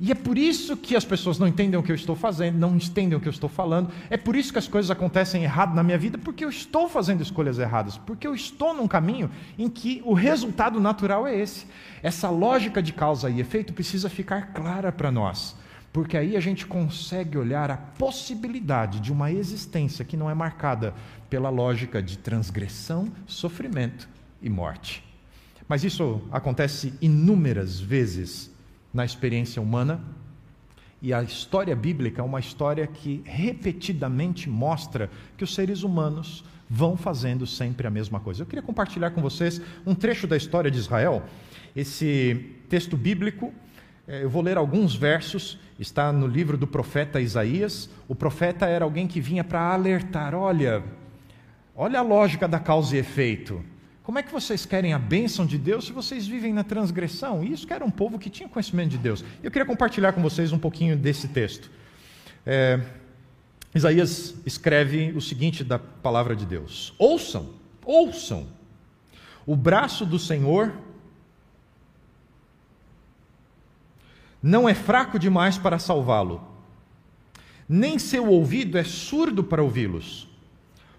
E 0.00 0.10
é 0.10 0.14
por 0.14 0.36
isso 0.36 0.76
que 0.76 0.96
as 0.96 1.04
pessoas 1.04 1.38
não 1.38 1.46
entendem 1.46 1.78
o 1.78 1.82
que 1.84 1.92
eu 1.92 1.94
estou 1.94 2.16
fazendo, 2.16 2.58
não 2.58 2.74
entendem 2.74 3.16
o 3.16 3.20
que 3.20 3.28
eu 3.28 3.32
estou 3.32 3.48
falando. 3.48 3.92
É 4.10 4.16
por 4.16 4.34
isso 4.34 4.52
que 4.52 4.58
as 4.58 4.66
coisas 4.66 4.90
acontecem 4.90 5.44
errado 5.44 5.76
na 5.76 5.82
minha 5.84 5.96
vida, 5.96 6.18
porque 6.18 6.44
eu 6.44 6.50
estou 6.50 6.88
fazendo 6.88 7.22
escolhas 7.22 7.56
erradas, 7.56 7.96
porque 7.96 8.26
eu 8.26 8.34
estou 8.34 8.74
num 8.74 8.88
caminho 8.88 9.30
em 9.56 9.68
que 9.68 10.02
o 10.04 10.12
resultado 10.12 10.80
natural 10.80 11.24
é 11.24 11.38
esse. 11.38 11.66
Essa 12.02 12.28
lógica 12.28 12.82
de 12.82 12.92
causa 12.92 13.30
e 13.30 13.38
efeito 13.38 13.72
precisa 13.72 14.10
ficar 14.10 14.52
clara 14.52 14.90
para 14.90 15.12
nós 15.12 15.54
porque 15.96 16.18
aí 16.18 16.36
a 16.36 16.40
gente 16.40 16.66
consegue 16.66 17.38
olhar 17.38 17.70
a 17.70 17.76
possibilidade 17.78 19.00
de 19.00 19.10
uma 19.10 19.32
existência 19.32 20.04
que 20.04 20.14
não 20.14 20.28
é 20.28 20.34
marcada 20.34 20.92
pela 21.30 21.48
lógica 21.48 22.02
de 22.02 22.18
transgressão, 22.18 23.10
sofrimento 23.26 24.06
e 24.42 24.50
morte. 24.50 25.02
Mas 25.66 25.84
isso 25.84 26.20
acontece 26.30 26.92
inúmeras 27.00 27.80
vezes 27.80 28.54
na 28.92 29.06
experiência 29.06 29.62
humana, 29.62 30.04
e 31.00 31.14
a 31.14 31.22
história 31.22 31.74
bíblica 31.74 32.20
é 32.20 32.24
uma 32.26 32.40
história 32.40 32.86
que 32.86 33.22
repetidamente 33.24 34.50
mostra 34.50 35.10
que 35.34 35.44
os 35.44 35.54
seres 35.54 35.82
humanos 35.82 36.44
vão 36.68 36.94
fazendo 36.94 37.46
sempre 37.46 37.86
a 37.86 37.90
mesma 37.90 38.20
coisa. 38.20 38.42
Eu 38.42 38.46
queria 38.46 38.62
compartilhar 38.62 39.12
com 39.12 39.22
vocês 39.22 39.62
um 39.86 39.94
trecho 39.94 40.26
da 40.26 40.36
história 40.36 40.70
de 40.70 40.76
Israel. 40.76 41.22
Esse 41.74 42.54
texto 42.68 42.98
bíblico 42.98 43.50
eu 44.06 44.30
vou 44.30 44.42
ler 44.42 44.56
alguns 44.56 44.94
versos, 44.94 45.58
está 45.78 46.12
no 46.12 46.26
livro 46.26 46.56
do 46.56 46.66
profeta 46.66 47.20
Isaías. 47.20 47.90
O 48.06 48.14
profeta 48.14 48.66
era 48.66 48.84
alguém 48.84 49.06
que 49.06 49.20
vinha 49.20 49.42
para 49.42 49.60
alertar: 49.60 50.34
olha, 50.34 50.82
Olha 51.78 51.98
a 51.98 52.02
lógica 52.02 52.48
da 52.48 52.58
causa 52.58 52.96
e 52.96 52.98
efeito. 52.98 53.62
Como 54.02 54.18
é 54.18 54.22
que 54.22 54.32
vocês 54.32 54.64
querem 54.64 54.94
a 54.94 54.98
bênção 54.98 55.44
de 55.44 55.58
Deus 55.58 55.84
se 55.84 55.92
vocês 55.92 56.26
vivem 56.26 56.50
na 56.50 56.64
transgressão? 56.64 57.44
E 57.44 57.52
isso 57.52 57.66
que 57.66 57.72
era 57.72 57.84
um 57.84 57.90
povo 57.90 58.18
que 58.18 58.30
tinha 58.30 58.48
conhecimento 58.48 58.90
de 58.90 58.98
Deus. 58.98 59.22
Eu 59.42 59.50
queria 59.50 59.66
compartilhar 59.66 60.12
com 60.12 60.22
vocês 60.22 60.52
um 60.52 60.58
pouquinho 60.58 60.96
desse 60.96 61.28
texto. 61.28 61.70
É, 62.46 62.80
Isaías 63.74 64.34
escreve 64.46 65.12
o 65.14 65.20
seguinte 65.20 65.62
da 65.62 65.78
palavra 65.78 66.34
de 66.34 66.46
Deus: 66.46 66.94
Ouçam, 66.98 67.50
ouçam, 67.84 68.46
o 69.44 69.54
braço 69.54 70.06
do 70.06 70.18
Senhor 70.18 70.72
não 74.46 74.68
é 74.68 74.74
fraco 74.74 75.18
demais 75.18 75.58
para 75.58 75.76
salvá-lo, 75.76 76.40
nem 77.68 77.98
seu 77.98 78.28
ouvido 78.28 78.78
é 78.78 78.84
surdo 78.84 79.42
para 79.42 79.60
ouvi-los. 79.60 80.28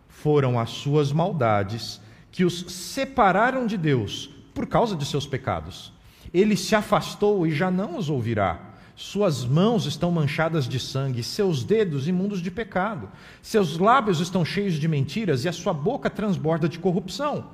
Foram 0.10 0.60
as 0.60 0.70
suas 0.70 1.14
maldades 1.14 2.02
que 2.30 2.44
os 2.44 2.66
separaram 2.68 3.66
de 3.66 3.78
Deus 3.78 4.30
por 4.54 4.68
causa 4.68 4.98
de 4.98 5.06
seus 5.06 5.26
pecados. 5.26 5.94
Ele 6.34 6.58
se 6.58 6.76
afastou 6.76 7.48
e 7.48 7.52
já 7.52 7.72
não 7.72 7.98
os 7.98 8.10
ouvirá. 8.10 8.60
Suas 8.98 9.46
mãos 9.46 9.86
estão 9.86 10.12
manchadas 10.12 10.68
de 10.68 10.78
sangue, 10.78 11.24
seus 11.24 11.64
dedos 11.64 12.06
imundos 12.06 12.42
de 12.42 12.52
pecado. 12.52 13.10
Seus 13.42 13.78
lábios 13.78 14.20
estão 14.20 14.44
cheios 14.44 14.74
de 14.74 14.90
mentiras 14.90 15.46
e 15.46 15.48
a 15.48 15.54
sua 15.54 15.72
boca 15.72 16.10
transborda 16.10 16.68
de 16.68 16.80
corrupção. 16.80 17.52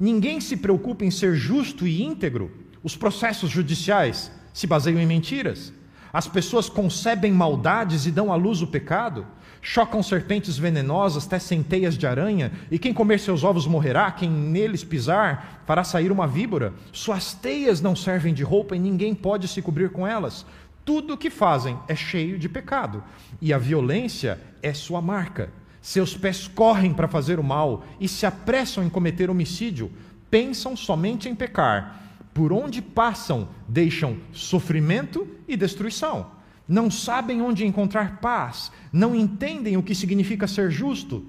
Ninguém 0.00 0.40
se 0.40 0.56
preocupa 0.56 1.04
em 1.04 1.10
ser 1.10 1.34
justo 1.34 1.86
e 1.86 2.02
íntegro. 2.02 2.50
Os 2.82 2.96
processos 2.96 3.50
judiciais 3.50 4.30
se 4.56 4.66
baseiam 4.66 4.98
em 4.98 5.04
mentiras. 5.04 5.70
As 6.10 6.26
pessoas 6.26 6.66
concebem 6.66 7.30
maldades 7.30 8.06
e 8.06 8.10
dão 8.10 8.32
à 8.32 8.36
luz 8.36 8.62
o 8.62 8.66
pecado. 8.66 9.26
Chocam 9.60 10.02
serpentes 10.02 10.56
venenosas, 10.56 11.26
tecem 11.26 11.62
teias 11.62 11.98
de 11.98 12.06
aranha, 12.06 12.50
e 12.70 12.78
quem 12.78 12.94
comer 12.94 13.20
seus 13.20 13.44
ovos 13.44 13.66
morrerá, 13.66 14.10
quem 14.10 14.30
neles 14.30 14.82
pisar 14.82 15.60
fará 15.66 15.84
sair 15.84 16.10
uma 16.10 16.26
víbora. 16.26 16.72
Suas 16.90 17.34
teias 17.34 17.82
não 17.82 17.94
servem 17.94 18.32
de 18.32 18.42
roupa 18.42 18.74
e 18.74 18.78
ninguém 18.78 19.14
pode 19.14 19.46
se 19.46 19.60
cobrir 19.60 19.90
com 19.90 20.06
elas. 20.06 20.46
Tudo 20.86 21.12
o 21.12 21.18
que 21.18 21.28
fazem 21.28 21.78
é 21.86 21.94
cheio 21.94 22.38
de 22.38 22.48
pecado, 22.48 23.04
e 23.42 23.52
a 23.52 23.58
violência 23.58 24.40
é 24.62 24.72
sua 24.72 25.02
marca. 25.02 25.50
Seus 25.82 26.16
pés 26.16 26.48
correm 26.48 26.94
para 26.94 27.08
fazer 27.08 27.38
o 27.38 27.44
mal 27.44 27.84
e 28.00 28.08
se 28.08 28.24
apressam 28.24 28.82
em 28.82 28.88
cometer 28.88 29.28
homicídio. 29.28 29.92
Pensam 30.30 30.74
somente 30.74 31.28
em 31.28 31.34
pecar. 31.34 32.05
Por 32.36 32.52
onde 32.52 32.82
passam, 32.82 33.48
deixam 33.66 34.18
sofrimento 34.30 35.26
e 35.48 35.56
destruição. 35.56 36.32
Não 36.68 36.90
sabem 36.90 37.40
onde 37.40 37.64
encontrar 37.64 38.20
paz, 38.20 38.70
não 38.92 39.16
entendem 39.16 39.78
o 39.78 39.82
que 39.82 39.94
significa 39.94 40.46
ser 40.46 40.70
justo. 40.70 41.24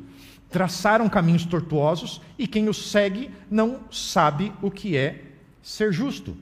Traçaram 0.50 1.08
caminhos 1.08 1.46
tortuosos 1.46 2.22
e 2.38 2.46
quem 2.46 2.68
os 2.68 2.92
segue 2.92 3.32
não 3.50 3.80
sabe 3.90 4.52
o 4.62 4.70
que 4.70 4.98
é 4.98 5.24
ser 5.64 5.94
justo, 5.94 6.36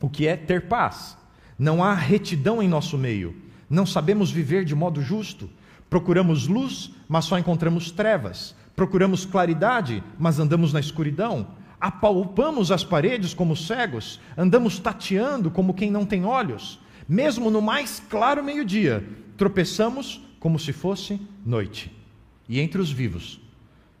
o 0.00 0.10
que 0.10 0.26
é 0.26 0.36
ter 0.36 0.62
paz. 0.62 1.16
Não 1.56 1.84
há 1.84 1.94
retidão 1.94 2.60
em 2.60 2.66
nosso 2.68 2.98
meio. 2.98 3.36
Não 3.70 3.86
sabemos 3.86 4.28
viver 4.28 4.64
de 4.64 4.74
modo 4.74 5.00
justo. 5.00 5.48
Procuramos 5.88 6.48
luz, 6.48 6.90
mas 7.08 7.26
só 7.26 7.38
encontramos 7.38 7.92
trevas. 7.92 8.56
Procuramos 8.74 9.24
claridade, 9.24 10.02
mas 10.18 10.40
andamos 10.40 10.72
na 10.72 10.80
escuridão. 10.80 11.46
Apalpamos 11.84 12.70
as 12.70 12.82
paredes 12.82 13.34
como 13.34 13.54
cegos, 13.54 14.18
andamos 14.38 14.78
tateando 14.78 15.50
como 15.50 15.74
quem 15.74 15.90
não 15.90 16.06
tem 16.06 16.24
olhos. 16.24 16.80
Mesmo 17.06 17.50
no 17.50 17.60
mais 17.60 18.02
claro 18.08 18.42
meio-dia, 18.42 19.06
tropeçamos 19.36 20.22
como 20.40 20.58
se 20.58 20.72
fosse 20.72 21.20
noite. 21.44 21.94
E 22.48 22.58
entre 22.58 22.80
os 22.80 22.90
vivos, 22.90 23.38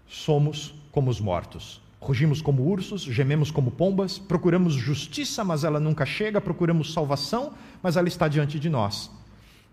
somos 0.06 0.74
como 0.90 1.10
os 1.10 1.20
mortos. 1.20 1.78
Rugimos 2.00 2.40
como 2.40 2.62
ursos, 2.62 3.02
gememos 3.02 3.50
como 3.50 3.70
pombas, 3.70 4.18
procuramos 4.18 4.72
justiça, 4.72 5.44
mas 5.44 5.62
ela 5.62 5.78
nunca 5.78 6.06
chega, 6.06 6.40
procuramos 6.40 6.90
salvação, 6.90 7.52
mas 7.82 7.98
ela 7.98 8.08
está 8.08 8.28
diante 8.28 8.58
de 8.58 8.70
nós. 8.70 9.10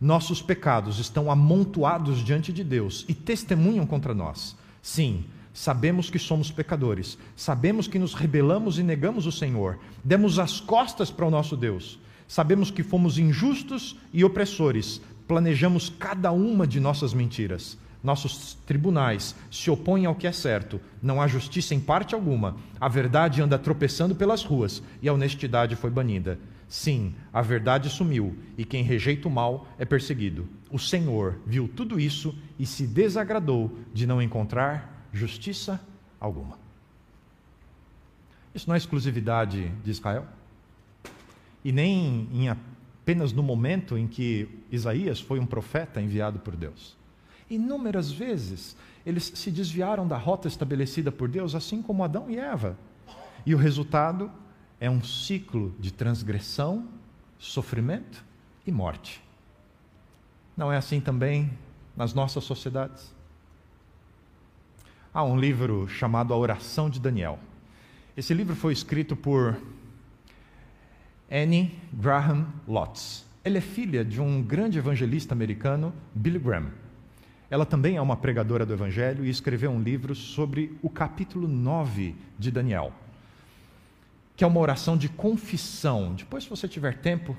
Nossos 0.01 0.41
pecados 0.41 0.99
estão 0.99 1.31
amontoados 1.31 2.21
diante 2.21 2.51
de 2.51 2.65
Deus 2.65 3.05
e 3.07 3.13
testemunham 3.13 3.87
contra 3.87 4.13
nós. 4.13 4.57
Sim, 4.81 5.23
sabemos 5.53 6.09
que 6.09 6.19
somos 6.19 6.51
pecadores, 6.51 7.17
sabemos 7.35 7.87
que 7.87 7.99
nos 7.99 8.13
rebelamos 8.13 8.79
e 8.79 8.83
negamos 8.83 9.25
o 9.25 9.31
Senhor, 9.31 9.79
demos 10.03 10.39
as 10.39 10.59
costas 10.59 11.11
para 11.11 11.25
o 11.25 11.31
nosso 11.31 11.57
Deus, 11.57 11.99
sabemos 12.27 12.71
que 12.71 12.83
fomos 12.83 13.17
injustos 13.17 13.97
e 14.13 14.23
opressores, 14.23 15.01
planejamos 15.27 15.89
cada 15.89 16.31
uma 16.31 16.65
de 16.65 16.79
nossas 16.79 17.13
mentiras. 17.13 17.77
Nossos 18.03 18.57
tribunais 18.65 19.35
se 19.51 19.69
opõem 19.69 20.07
ao 20.07 20.15
que 20.15 20.25
é 20.25 20.31
certo, 20.31 20.81
não 21.03 21.21
há 21.21 21.27
justiça 21.27 21.75
em 21.75 21.79
parte 21.79 22.15
alguma, 22.15 22.57
a 22.79 22.89
verdade 22.89 23.43
anda 23.43 23.59
tropeçando 23.59 24.15
pelas 24.15 24.43
ruas 24.43 24.81
e 25.03 25.07
a 25.07 25.13
honestidade 25.13 25.75
foi 25.75 25.91
banida. 25.91 26.39
Sim, 26.67 27.13
a 27.31 27.41
verdade 27.41 27.89
sumiu 27.89 28.35
e 28.57 28.65
quem 28.65 28.81
rejeita 28.81 29.27
o 29.27 29.31
mal 29.31 29.67
é 29.77 29.85
perseguido. 29.85 30.47
O 30.71 30.79
Senhor 30.79 31.37
viu 31.45 31.67
tudo 31.67 31.99
isso 31.99 32.33
e 32.57 32.65
se 32.65 32.87
desagradou 32.87 33.77
de 33.93 34.07
não 34.07 34.21
encontrar 34.21 34.90
justiça 35.13 35.79
alguma. 36.19 36.57
Isso 38.53 38.67
não 38.67 38.75
é 38.75 38.77
exclusividade 38.77 39.69
de 39.83 39.91
Israel? 39.91 40.27
E 41.63 41.71
nem 41.71 42.27
em 42.31 42.49
apenas 42.49 43.33
no 43.33 43.41
momento 43.41 43.97
em 43.97 44.07
que 44.07 44.47
Isaías 44.71 45.19
foi 45.19 45.39
um 45.39 45.45
profeta 45.45 46.01
enviado 46.01 46.39
por 46.39 46.55
Deus. 46.55 46.95
Inúmeras 47.49 48.11
vezes 48.11 48.75
eles 49.05 49.31
se 49.35 49.51
desviaram 49.51 50.07
da 50.07 50.17
rota 50.17 50.47
estabelecida 50.47 51.11
por 51.11 51.27
Deus, 51.27 51.55
assim 51.55 51.81
como 51.81 52.03
Adão 52.03 52.29
e 52.29 52.37
Eva. 52.37 52.77
E 53.45 53.55
o 53.55 53.57
resultado 53.57 54.31
é 54.79 54.89
um 54.89 55.03
ciclo 55.03 55.73
de 55.79 55.91
transgressão, 55.91 56.87
sofrimento 57.39 58.23
e 58.65 58.71
morte. 58.71 59.21
Não 60.55 60.71
é 60.71 60.77
assim 60.77 61.01
também 61.01 61.51
nas 61.95 62.13
nossas 62.13 62.43
sociedades? 62.43 63.13
Há 65.13 65.25
um 65.25 65.37
livro 65.37 65.89
chamado 65.89 66.33
A 66.33 66.37
Oração 66.37 66.89
de 66.89 66.97
Daniel. 66.97 67.37
Esse 68.15 68.33
livro 68.33 68.55
foi 68.55 68.71
escrito 68.71 69.13
por 69.13 69.57
Annie 71.29 71.77
Graham 71.91 72.47
Lotz. 72.65 73.25
Ela 73.43 73.57
é 73.57 73.61
filha 73.61 74.05
de 74.05 74.21
um 74.21 74.41
grande 74.41 74.79
evangelista 74.79 75.33
americano, 75.33 75.93
Billy 76.15 76.39
Graham. 76.39 76.71
Ela 77.49 77.65
também 77.65 77.97
é 77.97 78.01
uma 78.01 78.15
pregadora 78.15 78.65
do 78.65 78.71
Evangelho 78.71 79.25
e 79.25 79.29
escreveu 79.29 79.69
um 79.69 79.81
livro 79.81 80.15
sobre 80.15 80.79
o 80.81 80.89
capítulo 80.89 81.45
9 81.45 82.15
de 82.39 82.49
Daniel, 82.49 82.93
que 84.37 84.45
é 84.45 84.47
uma 84.47 84.61
oração 84.61 84.95
de 84.95 85.09
confissão. 85.09 86.13
Depois, 86.13 86.45
se 86.45 86.49
você 86.49 86.69
tiver 86.69 86.99
tempo, 86.99 87.35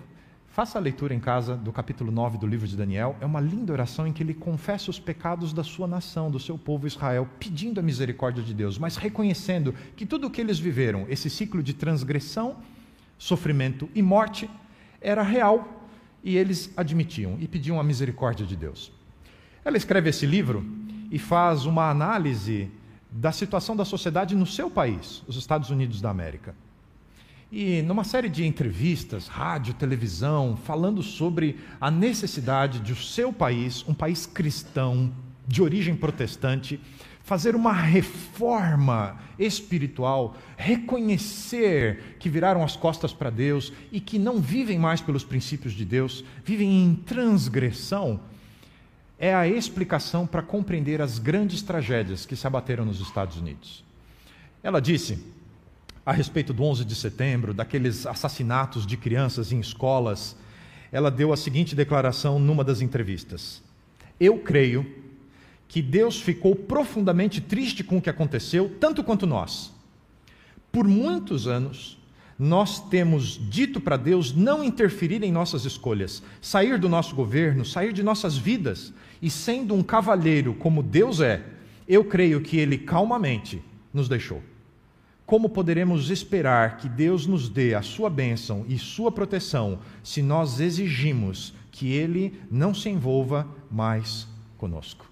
faça 0.53 0.79
a 0.79 0.83
leitura 0.83 1.15
em 1.15 1.19
casa 1.19 1.57
do 1.57 1.73
capítulo 1.73 2.13
9 2.13 2.37
do 2.37 2.47
livro 2.47 2.69
de 2.69 2.77
Daniel. 2.77 3.17
É 3.23 3.27
uma 3.27 3.41
linda 3.41 3.73
oração 3.73 4.07
em 4.07 4.13
que 4.13 4.23
ele 4.23 4.35
confessa 4.35 4.91
os 4.91 5.01
pecados 5.01 5.51
da 5.51 5.65
sua 5.65 5.87
nação, 5.87 6.31
do 6.31 6.39
seu 6.39 6.59
povo 6.59 6.87
Israel, 6.87 7.27
pedindo 7.41 7.81
a 7.81 7.83
misericórdia 7.83 8.43
de 8.43 8.53
Deus, 8.53 8.77
mas 8.77 8.97
reconhecendo 8.97 9.75
que 9.97 10.05
tudo 10.05 10.27
o 10.27 10.31
que 10.31 10.43
eles 10.43 10.59
viveram, 10.59 11.07
esse 11.09 11.31
ciclo 11.31 11.63
de 11.63 11.73
transgressão, 11.73 12.59
sofrimento 13.17 13.89
e 13.95 14.03
morte, 14.03 14.49
era 15.01 15.23
real 15.23 15.89
e 16.23 16.37
eles 16.37 16.71
admitiam 16.77 17.39
e 17.41 17.49
pediam 17.49 17.81
a 17.81 17.83
misericórdia 17.83 18.45
de 18.45 18.55
Deus. 18.55 18.93
Ela 19.65 19.79
escreve 19.79 20.11
esse 20.11 20.27
livro 20.27 20.63
e 21.11 21.19
faz 21.19 21.65
uma 21.65 21.89
análise 21.89 22.71
da 23.11 23.33
situação 23.33 23.75
da 23.75 23.87
sociedade 23.87 24.37
no 24.37 24.47
seu 24.47 24.71
país, 24.71 25.23
os 25.27 25.37
Estados 25.37 25.71
Unidos 25.71 26.03
da 26.03 26.11
América. 26.11 26.55
E 27.55 27.83
numa 27.83 28.03
série 28.03 28.31
de 28.31 28.47
entrevistas, 28.47 29.29
rádio, 29.29 29.75
televisão, 29.75 30.57
falando 30.57 31.03
sobre 31.03 31.59
a 31.79 31.91
necessidade 31.91 32.81
de 32.81 32.95
o 32.95 32.97
seu 32.97 33.31
país, 33.31 33.85
um 33.87 33.93
país 33.93 34.25
cristão, 34.25 35.13
de 35.47 35.61
origem 35.61 35.95
protestante, 35.95 36.81
fazer 37.23 37.55
uma 37.55 37.75
reforma 37.75 39.21
espiritual, 39.39 40.35
reconhecer 40.57 42.17
que 42.19 42.31
viraram 42.31 42.65
as 42.65 42.75
costas 42.75 43.13
para 43.13 43.29
Deus 43.29 43.71
e 43.93 44.01
que 44.01 44.19
não 44.19 44.41
vivem 44.41 44.79
mais 44.79 45.03
pelos 45.03 45.23
princípios 45.23 45.75
de 45.75 45.85
Deus, 45.85 46.25
vivem 46.43 46.85
em 46.85 46.95
transgressão 46.95 48.19
é 49.19 49.35
a 49.35 49.47
explicação 49.47 50.27
para 50.27 50.43
compreender 50.43 51.03
as 51.03 51.19
grandes 51.19 51.61
tragédias 51.61 52.25
que 52.25 52.35
se 52.35 52.47
abateram 52.47 52.87
nos 52.87 52.99
Estados 52.99 53.37
Unidos. 53.37 53.85
Ela 54.63 54.81
disse, 54.81 55.23
a 56.05 56.13
respeito 56.13 56.53
do 56.53 56.65
11 56.65 56.85
de 56.85 56.95
setembro, 56.95 57.55
daqueles 57.55 58.07
assassinatos 58.07 58.87
de 58.87 58.97
crianças 58.97 59.53
em 59.53 59.61
escolas, 59.61 60.37
ela 60.91 61.11
deu 61.11 61.33
a 61.33 61.37
seguinte 61.37 61.75
declaração 61.75 62.39
numa 62.39 62.65
das 62.65 62.81
entrevistas: 62.81 63.63
Eu 64.19 64.39
creio 64.39 64.87
que 65.69 65.81
Deus 65.81 66.21
ficou 66.21 66.55
profundamente 66.55 67.41
triste 67.41 67.83
com 67.83 67.97
o 67.97 68.03
que 68.03 68.11
aconteceu, 68.11 68.77
tanto 68.79 69.03
quanto 69.03 69.27
nós. 69.27 69.73
Por 70.71 70.87
muitos 70.87 71.47
anos, 71.47 71.99
nós 72.39 72.81
temos 72.89 73.41
dito 73.49 73.81
para 73.81 73.97
Deus 73.97 74.35
não 74.35 74.65
interferir 74.65 75.23
em 75.23 75.31
nossas 75.31 75.65
escolhas, 75.65 76.23
sair 76.41 76.79
do 76.79 76.89
nosso 76.89 77.15
governo, 77.15 77.65
sair 77.65 77.93
de 77.93 78.03
nossas 78.03 78.37
vidas, 78.37 78.93
e 79.21 79.31
sendo 79.31 79.75
um 79.75 79.83
cavalheiro 79.83 80.53
como 80.55 80.83
Deus 80.83 81.21
é, 81.21 81.43
eu 81.87 82.05
creio 82.05 82.41
que 82.41 82.57
ele 82.57 82.77
calmamente 82.77 83.63
nos 83.95 84.09
deixou. 84.09 84.43
Como 85.25 85.49
poderemos 85.49 86.11
esperar 86.11 86.77
que 86.77 86.89
Deus 86.89 87.27
nos 87.27 87.49
dê 87.49 87.75
a 87.75 87.83
sua 87.83 88.11
bênção 88.11 88.67
e 88.69 88.79
sua 88.79 89.11
proteção 89.11 89.79
se 90.03 90.21
nós 90.21 90.61
exigimos 90.61 91.55
que 91.71 91.93
ele 91.93 92.41
não 92.51 92.75
se 92.75 92.89
envolva 92.89 93.47
mais 93.71 94.27
conosco? 94.59 95.11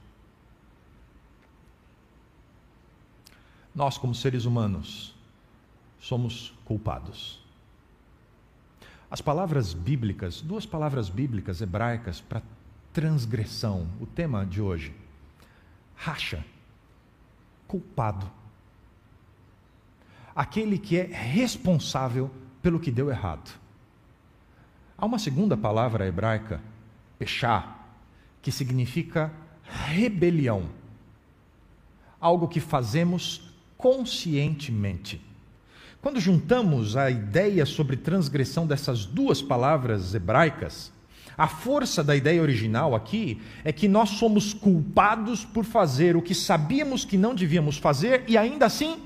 Nós, 3.75 3.97
como 3.97 4.15
seres 4.15 4.45
humanos, 4.45 5.15
somos 6.01 6.53
culpados. 6.65 7.41
As 9.11 9.21
palavras 9.21 9.73
bíblicas, 9.73 10.41
duas 10.41 10.67
palavras 10.67 11.09
bíblicas 11.09 11.61
hebraicas 11.61 12.21
para 12.21 12.43
transgressão, 12.93 13.89
o 14.01 14.07
tema 14.07 14.45
de 14.45 14.61
hoje. 14.61 14.95
Racha, 15.97 16.45
culpado. 17.67 18.31
Aquele 20.41 20.79
que 20.79 20.97
é 20.97 21.03
responsável 21.03 22.31
pelo 22.63 22.81
que 22.81 22.91
deu 22.91 23.11
errado. 23.11 23.51
Há 24.97 25.05
uma 25.05 25.19
segunda 25.19 25.55
palavra 25.55 26.07
hebraica, 26.07 26.63
pechá, 27.19 27.77
que 28.41 28.51
significa 28.51 29.31
rebelião. 29.63 30.71
Algo 32.19 32.49
que 32.49 32.59
fazemos 32.59 33.53
conscientemente. 33.77 35.21
Quando 36.01 36.19
juntamos 36.19 36.97
a 36.97 37.11
ideia 37.11 37.67
sobre 37.67 37.99
transgressão 37.99 38.67
dessas 38.67 39.05
duas 39.05 39.43
palavras 39.43 40.15
hebraicas, 40.15 40.91
a 41.37 41.49
força 41.49 42.03
da 42.03 42.17
ideia 42.17 42.41
original 42.41 42.95
aqui 42.95 43.43
é 43.63 43.73
que 43.73 43.87
nós 43.87 44.09
somos 44.09 44.55
culpados 44.55 45.45
por 45.45 45.67
fazer 45.67 46.17
o 46.17 46.23
que 46.23 46.35
sabíamos 46.35 47.05
que 47.05 47.19
não 47.19 47.35
devíamos 47.35 47.77
fazer 47.77 48.25
e 48.27 48.39
ainda 48.39 48.65
assim 48.65 49.03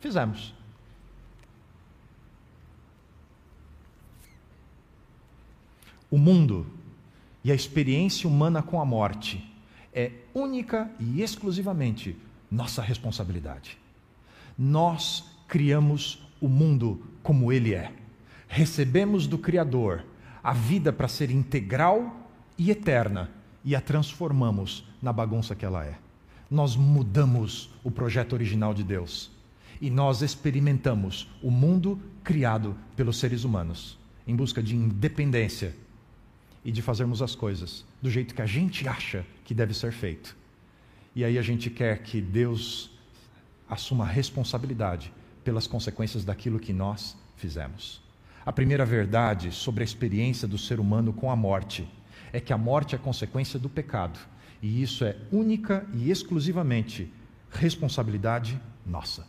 fizemos. 0.00 0.60
O 6.12 6.18
mundo 6.18 6.66
e 7.42 7.50
a 7.50 7.54
experiência 7.54 8.28
humana 8.28 8.62
com 8.62 8.78
a 8.78 8.84
morte 8.84 9.42
é 9.94 10.12
única 10.34 10.90
e 11.00 11.22
exclusivamente 11.22 12.14
nossa 12.50 12.82
responsabilidade. 12.82 13.78
Nós 14.58 15.24
criamos 15.48 16.22
o 16.38 16.48
mundo 16.48 17.02
como 17.22 17.50
ele 17.50 17.72
é. 17.72 17.94
Recebemos 18.46 19.26
do 19.26 19.38
Criador 19.38 20.04
a 20.44 20.52
vida 20.52 20.92
para 20.92 21.08
ser 21.08 21.30
integral 21.30 22.28
e 22.58 22.70
eterna 22.70 23.30
e 23.64 23.74
a 23.74 23.80
transformamos 23.80 24.84
na 25.00 25.14
bagunça 25.14 25.54
que 25.54 25.64
ela 25.64 25.82
é. 25.82 25.96
Nós 26.50 26.76
mudamos 26.76 27.70
o 27.82 27.90
projeto 27.90 28.34
original 28.34 28.74
de 28.74 28.84
Deus 28.84 29.30
e 29.80 29.88
nós 29.88 30.20
experimentamos 30.20 31.26
o 31.42 31.50
mundo 31.50 31.98
criado 32.22 32.76
pelos 32.94 33.16
seres 33.16 33.44
humanos 33.44 33.96
em 34.26 34.36
busca 34.36 34.62
de 34.62 34.76
independência 34.76 35.74
e 36.64 36.70
de 36.70 36.80
fazermos 36.82 37.22
as 37.22 37.34
coisas 37.34 37.84
do 38.00 38.10
jeito 38.10 38.34
que 38.34 38.42
a 38.42 38.46
gente 38.46 38.86
acha 38.86 39.24
que 39.44 39.54
deve 39.54 39.74
ser 39.74 39.92
feito. 39.92 40.36
E 41.14 41.24
aí 41.24 41.38
a 41.38 41.42
gente 41.42 41.68
quer 41.68 42.02
que 42.02 42.20
Deus 42.20 42.90
assuma 43.68 44.04
a 44.04 44.08
responsabilidade 44.08 45.12
pelas 45.44 45.66
consequências 45.66 46.24
daquilo 46.24 46.60
que 46.60 46.72
nós 46.72 47.16
fizemos. 47.36 48.00
A 48.44 48.52
primeira 48.52 48.84
verdade 48.84 49.52
sobre 49.52 49.82
a 49.82 49.84
experiência 49.84 50.48
do 50.48 50.58
ser 50.58 50.80
humano 50.80 51.12
com 51.12 51.30
a 51.30 51.36
morte 51.36 51.88
é 52.32 52.40
que 52.40 52.52
a 52.52 52.58
morte 52.58 52.94
é 52.94 52.98
consequência 52.98 53.58
do 53.58 53.68
pecado, 53.68 54.18
e 54.60 54.82
isso 54.82 55.04
é 55.04 55.16
única 55.30 55.86
e 55.92 56.10
exclusivamente 56.10 57.12
responsabilidade 57.50 58.60
nossa. 58.86 59.26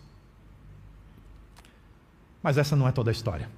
Mas 2.41 2.57
essa 2.57 2.75
não 2.75 2.87
é 2.87 2.91
toda 2.91 3.09
a 3.09 3.13
história. 3.13 3.49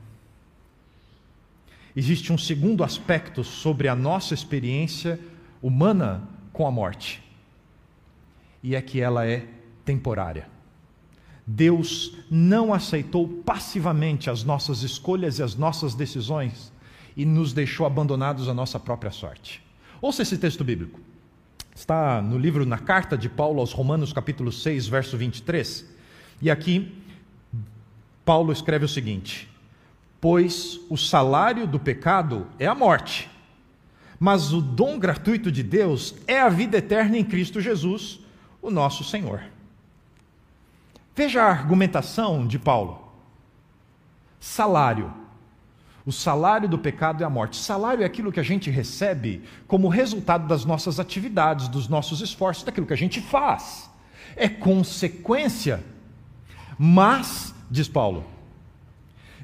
Existe 1.95 2.33
um 2.33 2.37
segundo 2.37 2.83
aspecto 2.83 3.43
sobre 3.43 3.87
a 3.87 3.95
nossa 3.95 4.33
experiência 4.33 5.19
humana 5.61 6.27
com 6.51 6.67
a 6.67 6.71
morte, 6.71 7.23
e 8.61 8.75
é 8.75 8.81
que 8.81 8.99
ela 8.99 9.25
é 9.25 9.47
temporária. 9.83 10.47
Deus 11.47 12.17
não 12.29 12.73
aceitou 12.73 13.27
passivamente 13.27 14.29
as 14.29 14.43
nossas 14.43 14.81
escolhas 14.81 15.37
e 15.37 15.43
as 15.43 15.55
nossas 15.55 15.93
decisões 15.93 16.73
e 17.15 17.23
nos 17.23 17.53
deixou 17.53 17.85
abandonados 17.85 18.49
à 18.49 18.53
nossa 18.53 18.79
própria 18.79 19.11
sorte. 19.11 19.63
Ouça 20.01 20.23
esse 20.23 20.37
texto 20.37 20.63
bíblico. 20.63 20.99
Está 21.73 22.21
no 22.21 22.37
livro, 22.37 22.65
na 22.65 22.79
carta 22.79 23.17
de 23.17 23.29
Paulo 23.29 23.59
aos 23.59 23.71
Romanos, 23.71 24.11
capítulo 24.11 24.51
6, 24.51 24.87
verso 24.87 25.17
23. 25.17 25.85
E 26.41 26.49
aqui, 26.49 26.97
Paulo 28.23 28.51
escreve 28.51 28.85
o 28.85 28.89
seguinte: 28.89 29.47
Pois 30.27 30.79
o 30.89 30.97
salário 30.97 31.67
do 31.67 31.79
pecado 31.79 32.47
é 32.57 32.65
a 32.65 32.73
morte, 32.73 33.29
mas 34.19 34.51
o 34.53 34.59
dom 34.59 34.97
gratuito 34.97 35.51
de 35.51 35.61
Deus 35.61 36.15
é 36.25 36.41
a 36.41 36.49
vida 36.49 36.79
eterna 36.79 37.15
em 37.15 37.23
Cristo 37.23 37.61
Jesus, 37.61 38.19
o 38.59 38.71
nosso 38.71 39.03
Senhor. 39.03 39.43
Veja 41.15 41.43
a 41.43 41.51
argumentação 41.51 42.47
de 42.47 42.57
Paulo. 42.57 43.07
Salário. 44.39 45.13
O 46.03 46.11
salário 46.11 46.67
do 46.67 46.79
pecado 46.79 47.21
é 47.21 47.27
a 47.27 47.29
morte. 47.29 47.57
Salário 47.57 48.01
é 48.01 48.05
aquilo 48.07 48.31
que 48.31 48.39
a 48.39 48.43
gente 48.43 48.71
recebe 48.71 49.43
como 49.67 49.87
resultado 49.89 50.47
das 50.47 50.65
nossas 50.65 50.99
atividades, 50.99 51.67
dos 51.67 51.87
nossos 51.87 52.19
esforços, 52.21 52.63
daquilo 52.63 52.87
que 52.87 52.93
a 52.93 52.97
gente 52.97 53.21
faz. 53.21 53.91
É 54.35 54.49
consequência. 54.49 55.83
Mas, 56.79 57.53
diz 57.69 57.87
Paulo, 57.87 58.33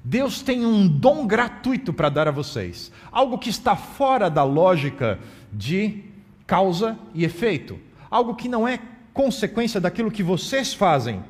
Deus 0.04 0.42
tem 0.42 0.66
um 0.66 0.88
dom 0.88 1.28
gratuito 1.28 1.94
para 1.94 2.10
dar 2.10 2.28
a 2.28 2.32
vocês, 2.32 2.92
algo 3.12 3.38
que 3.38 3.50
está 3.50 3.76
fora 3.76 4.30
da 4.30 4.44
lógica 4.44 5.20
de 5.54 6.04
causa 6.48 6.98
e 7.14 7.24
efeito, 7.24 7.80
algo 8.10 8.36
que 8.36 8.50
não 8.50 8.68
é 8.68 8.80
consequência 9.14 9.80
daquilo 9.80 10.12
que 10.12 10.24
vocês 10.24 10.74
fazem, 10.74 11.24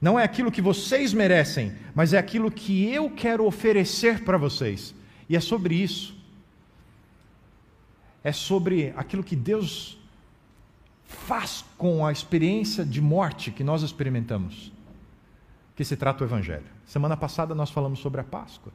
não 0.00 0.20
é 0.20 0.22
aquilo 0.22 0.52
que 0.52 0.60
vocês 0.60 1.14
merecem, 1.14 1.72
mas 1.94 2.12
é 2.12 2.18
aquilo 2.18 2.50
que 2.50 2.84
eu 2.92 3.08
quero 3.08 3.46
oferecer 3.46 4.22
para 4.22 4.36
vocês. 4.36 4.94
E 5.28 5.34
é 5.34 5.40
sobre 5.40 5.74
isso. 5.74 6.14
É 8.22 8.30
sobre 8.30 8.92
aquilo 8.96 9.24
que 9.24 9.34
Deus 9.34 9.98
faz 11.06 11.64
com 11.78 12.04
a 12.04 12.12
experiência 12.12 12.84
de 12.84 13.00
morte 13.00 13.50
que 13.50 13.64
nós 13.64 13.82
experimentamos, 13.82 14.72
que 15.74 15.84
se 15.84 15.96
trata 15.96 16.22
o 16.22 16.26
Evangelho. 16.26 16.66
Semana 16.86 17.16
passada 17.16 17.54
nós 17.54 17.70
falamos 17.70 17.98
sobre 17.98 18.20
a 18.20 18.24
Páscoa, 18.24 18.72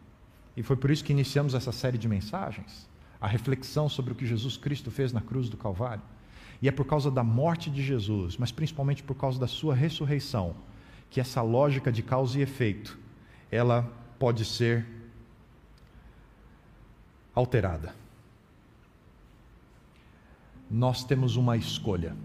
e 0.55 0.63
foi 0.63 0.75
por 0.75 0.91
isso 0.91 1.03
que 1.03 1.13
iniciamos 1.13 1.53
essa 1.53 1.71
série 1.71 1.97
de 1.97 2.07
mensagens, 2.07 2.89
a 3.21 3.27
reflexão 3.27 3.87
sobre 3.87 4.13
o 4.13 4.15
que 4.15 4.25
Jesus 4.25 4.57
Cristo 4.57 4.91
fez 4.91 5.13
na 5.13 5.21
cruz 5.21 5.49
do 5.49 5.57
Calvário. 5.57 6.03
E 6.61 6.67
é 6.67 6.71
por 6.71 6.85
causa 6.85 7.09
da 7.09 7.23
morte 7.23 7.69
de 7.69 7.81
Jesus, 7.81 8.37
mas 8.37 8.51
principalmente 8.51 9.01
por 9.01 9.15
causa 9.15 9.39
da 9.39 9.47
sua 9.47 9.73
ressurreição, 9.73 10.55
que 11.09 11.21
essa 11.21 11.41
lógica 11.41 11.91
de 11.91 12.03
causa 12.03 12.37
e 12.37 12.41
efeito, 12.41 12.97
ela 13.49 13.89
pode 14.17 14.43
ser 14.43 14.85
alterada. 17.33 17.95
Nós 20.69 21.03
temos 21.03 21.35
uma 21.35 21.55
escolha. 21.55 22.15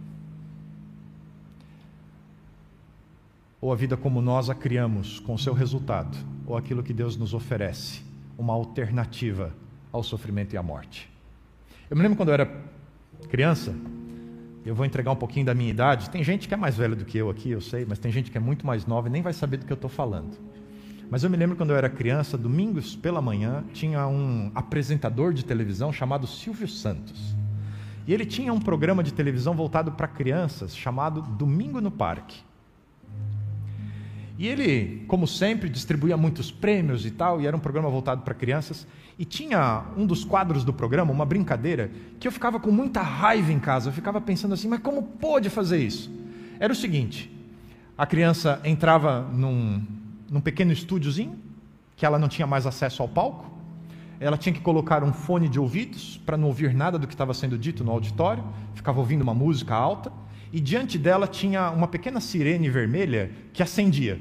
Ou 3.65 3.73
a 3.73 3.75
vida 3.75 3.97
como 3.97 4.21
nós 4.21 4.51
a 4.51 4.55
criamos, 4.55 5.19
com 5.21 5.39
seu 5.39 5.55
resultado, 5.55 6.19
ou 6.47 6.55
aquilo 6.55 6.83
que 6.83 6.93
Deus 6.93 7.17
nos 7.17 7.33
oferece, 7.33 8.03
uma 8.37 8.53
alternativa 8.53 9.55
ao 9.91 10.03
sofrimento 10.03 10.53
e 10.53 10.59
à 10.59 10.63
morte. 10.63 11.11
Eu 11.89 11.97
me 11.97 12.03
lembro 12.03 12.15
quando 12.15 12.29
eu 12.29 12.35
era 12.35 12.63
criança, 13.31 13.75
eu 14.67 14.75
vou 14.75 14.85
entregar 14.85 15.13
um 15.13 15.17
pouquinho 15.17 15.47
da 15.47 15.55
minha 15.55 15.71
idade. 15.71 16.11
Tem 16.11 16.23
gente 16.23 16.47
que 16.47 16.53
é 16.53 16.59
mais 16.59 16.77
velha 16.77 16.95
do 16.95 17.07
que 17.07 17.17
eu 17.17 17.31
aqui, 17.31 17.53
eu 17.53 17.61
sei, 17.63 17.87
mas 17.89 17.99
tem 17.99 18.13
gente 18.13 18.31
que 18.31 18.37
é 18.37 18.41
muito 18.41 18.67
mais 18.67 18.85
nova 18.85 19.09
e 19.09 19.11
nem 19.11 19.23
vai 19.23 19.33
saber 19.33 19.57
do 19.57 19.65
que 19.65 19.73
eu 19.73 19.77
estou 19.77 19.89
falando. 19.89 20.37
Mas 21.11 21.25
eu 21.25 21.31
me 21.31 21.37
lembro 21.39 21.57
quando 21.57 21.71
eu 21.71 21.77
era 21.77 21.89
criança, 21.89 22.37
domingos 22.37 22.95
pela 22.95 23.23
manhã, 23.23 23.65
tinha 23.73 24.07
um 24.07 24.53
apresentador 24.55 25.33
de 25.33 25.43
televisão 25.43 25.91
chamado 25.91 26.27
Silvio 26.27 26.69
Santos. 26.69 27.35
E 28.07 28.13
ele 28.13 28.27
tinha 28.27 28.53
um 28.53 28.61
programa 28.61 29.03
de 29.03 29.15
televisão 29.15 29.55
voltado 29.55 29.91
para 29.93 30.07
crianças 30.07 30.77
chamado 30.77 31.23
Domingo 31.23 31.81
no 31.81 31.91
Parque. 31.91 32.45
E 34.37 34.49
ele, 34.49 35.05
como 35.07 35.27
sempre, 35.27 35.69
distribuía 35.69 36.17
muitos 36.17 36.51
prêmios 36.51 37.07
e 37.07 37.11
tal, 37.11 37.41
e 37.41 37.47
era 37.47 37.57
um 37.57 37.61
programa 37.61 37.89
voltado 37.89 38.23
para 38.23 38.35
crianças. 38.35 38.87
E 39.17 39.25
tinha 39.25 39.85
um 39.97 40.05
dos 40.05 40.25
quadros 40.25 40.65
do 40.65 40.73
programa, 40.73 41.13
uma 41.13 41.25
brincadeira, 41.25 41.91
que 42.19 42.27
eu 42.27 42.33
ficava 42.33 42.59
com 42.59 42.73
muita 42.73 43.01
raiva 43.01 43.53
em 43.53 43.61
casa. 43.61 43.91
Eu 43.91 43.93
ficava 43.93 44.21
pensando 44.21 44.55
assim, 44.55 44.67
mas 44.67 44.81
como 44.81 45.03
pôde 45.03 45.49
fazer 45.49 45.79
isso? 45.79 46.11
Era 46.59 46.73
o 46.73 46.77
seguinte: 46.77 47.31
a 47.97 48.05
criança 48.05 48.61
entrava 48.65 49.21
num, 49.33 49.81
num 50.29 50.41
pequeno 50.41 50.73
estúdiozinho, 50.73 51.39
que 51.95 52.05
ela 52.05 52.19
não 52.19 52.29
tinha 52.29 52.47
mais 52.47 52.67
acesso 52.67 53.03
ao 53.03 53.09
palco. 53.09 53.53
Ela 54.19 54.37
tinha 54.37 54.53
que 54.53 54.61
colocar 54.61 55.05
um 55.05 55.13
fone 55.13 55.49
de 55.49 55.61
ouvidos 55.61 56.21
para 56.25 56.37
não 56.37 56.49
ouvir 56.49 56.75
nada 56.75 56.99
do 56.99 57.07
que 57.07 57.15
estava 57.15 57.35
sendo 57.35 57.57
dito 57.57 57.85
no 57.85 57.93
auditório, 57.93 58.43
ficava 58.75 58.99
ouvindo 58.99 59.23
uma 59.23 59.35
música 59.35 59.75
alta. 59.75 60.13
E 60.55 60.61
diante 60.61 60.97
dela 60.97 61.27
tinha 61.27 61.69
uma 61.73 61.89
pequena 61.89 62.21
sirene 62.21 62.71
vermelha 62.71 63.29
que 63.53 63.61
acendia. 63.61 64.21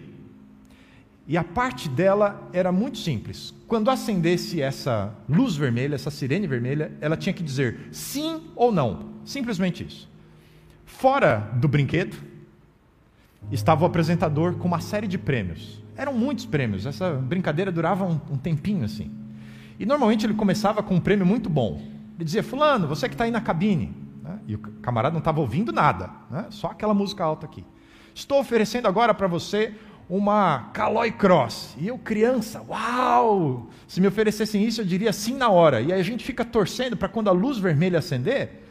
E 1.27 1.37
a 1.37 1.43
parte 1.43 1.87
dela 1.87 2.49
era 2.51 2.71
muito 2.71 2.97
simples. 2.97 3.53
Quando 3.67 3.91
acendesse 3.91 4.59
essa 4.59 5.13
luz 5.29 5.55
vermelha, 5.55 5.93
essa 5.93 6.09
sirene 6.09 6.47
vermelha, 6.47 6.91
ela 6.99 7.15
tinha 7.15 7.33
que 7.33 7.43
dizer 7.43 7.81
sim 7.91 8.41
ou 8.55 8.71
não. 8.71 9.11
Simplesmente 9.23 9.85
isso. 9.85 10.09
Fora 10.87 11.51
do 11.53 11.67
brinquedo, 11.67 12.17
estava 13.51 13.83
o 13.83 13.85
apresentador 13.85 14.55
com 14.55 14.67
uma 14.67 14.81
série 14.81 15.07
de 15.07 15.19
prêmios. 15.19 15.83
Eram 15.95 16.15
muitos 16.15 16.47
prêmios, 16.47 16.87
essa 16.87 17.13
brincadeira 17.13 17.71
durava 17.71 18.05
um, 18.05 18.19
um 18.31 18.37
tempinho 18.37 18.85
assim. 18.85 19.11
E 19.79 19.85
normalmente 19.85 20.25
ele 20.25 20.33
começava 20.33 20.81
com 20.81 20.95
um 20.95 20.99
prêmio 20.99 21.27
muito 21.27 21.47
bom. 21.47 21.79
Ele 22.15 22.25
dizia: 22.25 22.41
Fulano, 22.41 22.87
você 22.87 23.07
que 23.07 23.13
está 23.13 23.25
aí 23.25 23.31
na 23.31 23.39
cabine. 23.39 24.02
Né? 24.23 24.39
E 24.47 24.55
o 24.55 24.59
camarada 24.59 25.11
não 25.11 25.19
estava 25.19 25.41
ouvindo 25.41 25.73
nada, 25.73 26.09
né? 26.31 26.45
só 26.49 26.67
aquela 26.67 26.93
música 26.93 27.23
alta 27.23 27.45
aqui. 27.45 27.65
Estou 28.15 28.39
oferecendo 28.39 28.87
agora 28.87 29.13
para 29.13 29.27
você 29.27 29.75
uma 30.09 30.69
Caloi 30.73 31.11
Cross. 31.11 31.75
E 31.77 31.87
eu, 31.87 31.97
criança, 31.97 32.63
uau! 32.67 33.69
Se 33.87 33.99
me 33.99 34.07
oferecessem 34.07 34.63
isso, 34.63 34.81
eu 34.81 34.85
diria 34.85 35.11
sim 35.11 35.35
na 35.35 35.49
hora. 35.49 35.81
E 35.81 35.91
aí 35.91 35.99
a 35.99 36.03
gente 36.03 36.23
fica 36.23 36.45
torcendo 36.45 36.95
para 36.95 37.09
quando 37.09 37.27
a 37.27 37.33
luz 37.33 37.57
vermelha 37.57 37.99
acender, 37.99 38.63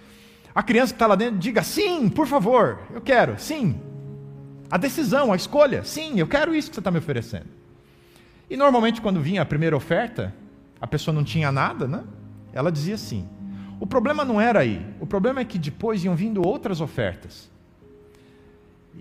a 0.55 0.63
criança 0.63 0.93
que 0.93 0.97
está 0.97 1.07
lá 1.07 1.15
dentro 1.15 1.39
diga 1.39 1.63
sim, 1.63 2.09
por 2.09 2.27
favor, 2.27 2.81
eu 2.93 3.01
quero, 3.01 3.39
sim. 3.39 3.81
A 4.71 4.79
decisão, 4.79 5.33
a 5.33 5.37
escolha, 5.37 5.85
sim, 5.85 6.19
eu 6.19 6.27
quero 6.27 6.55
isso 6.55 6.71
que 6.71 6.77
você 6.77 6.81
está 6.81 6.91
me 6.91 6.99
oferecendo. 6.99 7.47
E 8.49 8.57
normalmente 8.57 9.01
quando 9.01 9.21
vinha 9.21 9.43
a 9.43 9.47
primeira 9.47 9.77
oferta, 9.77 10.35
a 10.81 10.87
pessoa 10.87 11.15
não 11.15 11.25
tinha 11.25 11.51
nada, 11.53 11.87
né? 11.87 12.05
Ela 12.53 12.71
dizia 12.71 12.97
sim. 12.97 13.27
O 13.83 13.87
problema 13.87 14.25
não 14.25 14.41
era 14.41 14.61
aí. 14.61 14.81
O 15.01 15.07
problema 15.09 15.41
é 15.41 15.45
que 15.45 15.59
depois 15.59 16.05
iam 16.05 16.15
vindo 16.15 16.47
outras 16.47 16.81
ofertas. 16.81 17.51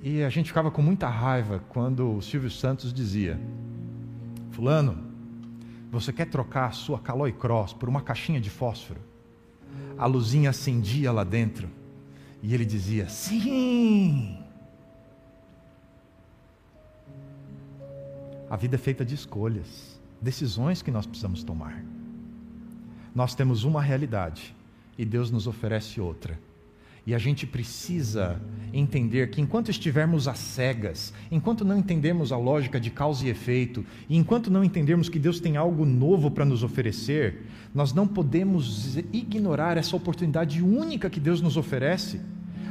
E 0.02 0.24
a 0.24 0.30
gente 0.30 0.48
ficava 0.48 0.72
com 0.72 0.82
muita 0.82 1.08
raiva 1.08 1.64
quando 1.70 2.16
o 2.18 2.20
Silvio 2.20 2.50
Santos 2.50 2.92
dizia: 2.92 3.40
Fulano, 4.50 4.98
você 5.92 6.12
quer 6.12 6.26
trocar 6.26 6.66
a 6.66 6.72
sua 6.72 6.98
Caloi 6.98 7.32
Cross 7.32 7.74
por 7.74 7.88
uma 7.88 8.02
caixinha 8.02 8.42
de 8.42 8.50
fósforo? 8.50 9.00
A 10.00 10.08
luzinha 10.08 10.50
acendia 10.50 11.12
lá 11.12 11.24
dentro 11.24 11.70
e 12.42 12.52
ele 12.52 12.66
dizia: 12.66 13.08
Sim! 13.08 14.40
A 18.50 18.56
vida 18.56 18.78
é 18.78 18.80
feita 18.80 19.06
de 19.06 19.14
escolhas, 19.14 20.02
decisões 20.20 20.82
que 20.82 20.90
nós 20.90 21.06
precisamos 21.06 21.44
tomar. 21.44 21.86
Nós 23.14 23.36
temos 23.36 23.64
uma 23.64 23.80
realidade 23.80 24.56
e 25.02 25.06
Deus 25.06 25.32
nos 25.32 25.48
oferece 25.48 26.00
outra. 26.00 26.40
E 27.08 27.16
a 27.16 27.18
gente 27.18 27.48
precisa 27.48 28.40
entender 28.72 29.32
que 29.32 29.42
enquanto 29.42 29.72
estivermos 29.72 30.28
às 30.28 30.38
cegas, 30.38 31.12
enquanto 31.32 31.66
não 31.66 31.80
entendermos 31.80 32.32
a 32.32 32.38
lógica 32.38 32.80
de 32.80 32.92
causa 32.92 33.26
e 33.26 33.30
efeito, 33.30 33.84
e 34.08 34.16
enquanto 34.16 34.52
não 34.52 34.64
entendermos 34.64 35.10
que 35.10 35.18
Deus 35.18 35.40
tem 35.40 35.58
algo 35.58 35.88
novo 35.88 36.30
para 36.30 36.46
nos 36.46 36.62
oferecer, 36.62 37.48
nós 37.74 37.94
não 37.94 38.08
podemos 38.08 38.98
ignorar 39.12 39.76
essa 39.76 39.96
oportunidade 39.96 40.62
única 40.62 41.10
que 41.10 41.20
Deus 41.20 41.42
nos 41.42 41.58
oferece. 41.58 42.22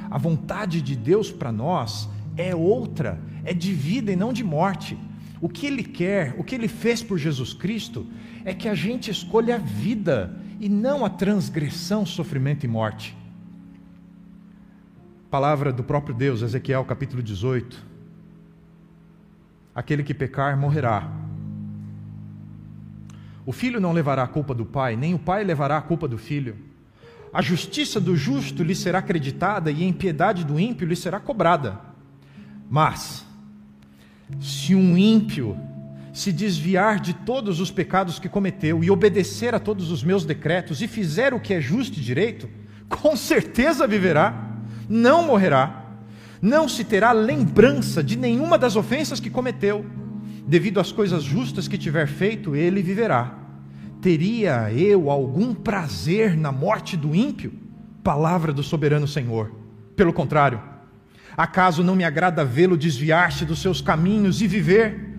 A 0.09 0.17
vontade 0.17 0.81
de 0.81 0.95
Deus 0.95 1.33
para 1.33 1.51
nós 1.51 2.09
é 2.37 2.55
outra, 2.55 3.21
é 3.45 3.53
de 3.53 3.73
vida 3.73 4.13
e 4.13 4.17
não 4.17 4.33
de 4.33 4.45
morte. 4.45 4.97
O 5.41 5.49
que 5.49 5.67
Ele 5.67 5.83
quer, 5.83 6.37
o 6.39 6.45
que 6.45 6.55
Ele 6.55 6.69
fez 6.69 7.03
por 7.03 7.19
Jesus 7.19 7.53
Cristo, 7.53 8.07
é 8.45 8.55
que 8.55 8.69
a 8.69 8.75
gente 8.77 9.11
escolha 9.11 9.57
a 9.57 9.59
vida 9.59 10.40
e 10.61 10.69
não 10.69 11.07
a 11.07 11.09
transgressão, 11.09 12.05
sofrimento 12.05 12.65
e 12.65 12.69
morte. 12.69 13.17
Palavra 15.31 15.73
do 15.73 15.83
próprio 15.83 16.15
Deus, 16.15 16.43
Ezequiel 16.43 16.85
capítulo 16.85 17.23
18. 17.23 17.83
Aquele 19.75 20.03
que 20.03 20.13
pecar 20.13 20.59
morrerá. 20.59 21.11
O 23.47 23.53
filho 23.53 23.81
não 23.81 23.93
levará 23.93 24.23
a 24.23 24.29
culpa 24.29 24.55
do 24.55 24.67
pai, 24.67 24.97
nem 24.97 25.15
o 25.15 25.19
pai 25.19 25.43
levará 25.43 25.79
a 25.79 25.83
culpa 25.83 26.07
do 26.07 26.19
filho. 26.19 26.55
A 27.33 27.41
justiça 27.41 27.99
do 27.99 28.15
justo 28.15 28.63
lhe 28.63 28.75
será 28.75 28.99
acreditada 28.99 29.71
e 29.71 29.83
a 29.83 29.89
impiedade 29.89 30.45
do 30.45 30.61
ímpio 30.61 30.87
lhe 30.87 30.97
será 30.97 31.19
cobrada. 31.19 31.81
Mas, 32.69 33.25
se 34.39 34.75
um 34.75 34.99
ímpio 34.99 35.57
se 36.13 36.33
desviar 36.33 37.01
de 37.01 37.15
todos 37.15 37.61
os 37.61 37.71
pecados 37.71 38.19
que 38.19 38.29
cometeu 38.29 38.83
e 38.83 38.91
obedecer 38.91 39.55
a 39.55 39.59
todos 39.59 39.91
os 39.91 40.03
meus 40.03 40.25
decretos 40.25 40.83
e 40.83 40.89
fizer 40.89 41.33
o 41.35 41.41
que 41.41 41.55
é 41.55 41.61
justo 41.61 41.99
e 41.99 42.03
direito, 42.03 42.49
com 42.89 43.17
certeza 43.17 43.87
viverá 43.87 44.51
não 44.91 45.25
morrerá, 45.25 45.85
não 46.43 46.69
se 46.69 46.83
terá 46.83 47.13
lembrança 47.13 48.03
de 48.03 48.17
nenhuma 48.17 48.59
das 48.59 48.75
ofensas 48.75 49.21
que 49.21 49.31
cometeu, 49.31 49.87
devido 50.49 50.81
às 50.81 50.91
coisas 50.91 51.23
justas 51.23 51.69
que 51.69 51.79
tiver 51.79 52.09
feito, 52.09 52.57
ele 52.57 52.83
viverá. 52.83 53.39
Teria 54.03 54.73
eu 54.73 55.09
algum 55.09 55.55
prazer 55.55 56.37
na 56.37 56.51
morte 56.51 56.97
do 56.97 57.15
ímpio? 57.15 57.53
Palavra 58.03 58.53
do 58.53 58.65
soberano 58.65 59.07
Senhor. 59.07 59.55
Pelo 59.95 60.13
contrário, 60.13 60.61
acaso 61.37 61.85
não 61.85 61.95
me 61.95 62.03
agrada 62.03 62.45
vê-lo 62.45 62.77
desviar-se 62.77 63.45
dos 63.45 63.63
seus 63.63 63.81
caminhos 63.81 64.43
e 64.43 64.49
viver? 64.49 65.10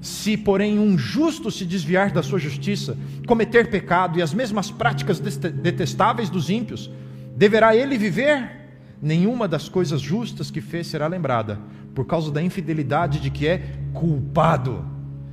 Se, 0.00 0.36
porém, 0.36 0.78
um 0.78 0.96
justo 0.96 1.50
se 1.50 1.64
desviar 1.64 2.10
da 2.10 2.22
sua 2.22 2.38
justiça, 2.38 2.96
cometer 3.26 3.68
pecado 3.68 4.18
e 4.18 4.22
as 4.22 4.32
mesmas 4.32 4.70
práticas 4.70 5.18
detestáveis 5.18 6.30
dos 6.30 6.48
ímpios, 6.50 6.90
deverá 7.36 7.74
ele 7.74 7.98
viver? 7.98 8.58
nenhuma 9.00 9.46
das 9.46 9.68
coisas 9.68 10.00
justas 10.00 10.50
que 10.50 10.60
fez 10.60 10.86
será 10.86 11.06
lembrada, 11.06 11.58
por 11.94 12.06
causa 12.06 12.30
da 12.30 12.42
infidelidade 12.42 13.20
de 13.20 13.30
que 13.30 13.46
é 13.46 13.76
culpado 13.92 14.84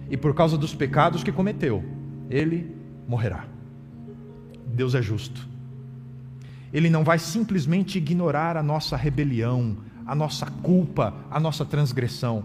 e 0.10 0.16
por 0.16 0.34
causa 0.34 0.58
dos 0.58 0.74
pecados 0.74 1.24
que 1.24 1.32
cometeu, 1.32 1.84
ele 2.30 2.76
morrerá. 3.08 3.46
Deus 4.68 4.96
é 4.96 5.02
justo. 5.02 5.48
Ele 6.74 6.90
não 6.90 7.04
vai 7.04 7.18
simplesmente 7.18 7.98
ignorar 7.98 8.58
a 8.58 8.64
nossa 8.64 8.98
rebelião, 8.98 9.78
a 10.06 10.14
nossa 10.14 10.46
culpa, 10.46 11.14
a 11.32 11.40
nossa 11.40 11.64
transgressão. 11.64 12.44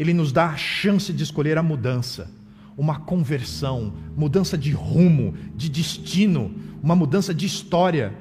Ele 0.00 0.12
nos 0.12 0.32
dá 0.32 0.46
a 0.46 0.56
chance 0.56 1.12
de 1.12 1.22
escolher 1.22 1.56
a 1.58 1.62
mudança, 1.62 2.28
uma 2.76 2.98
conversão, 2.98 3.92
mudança 4.16 4.58
de 4.58 4.72
rumo, 4.72 5.34
de 5.54 5.68
destino, 5.68 6.52
uma 6.82 6.96
mudança 6.96 7.32
de 7.32 7.46
história 7.46 8.12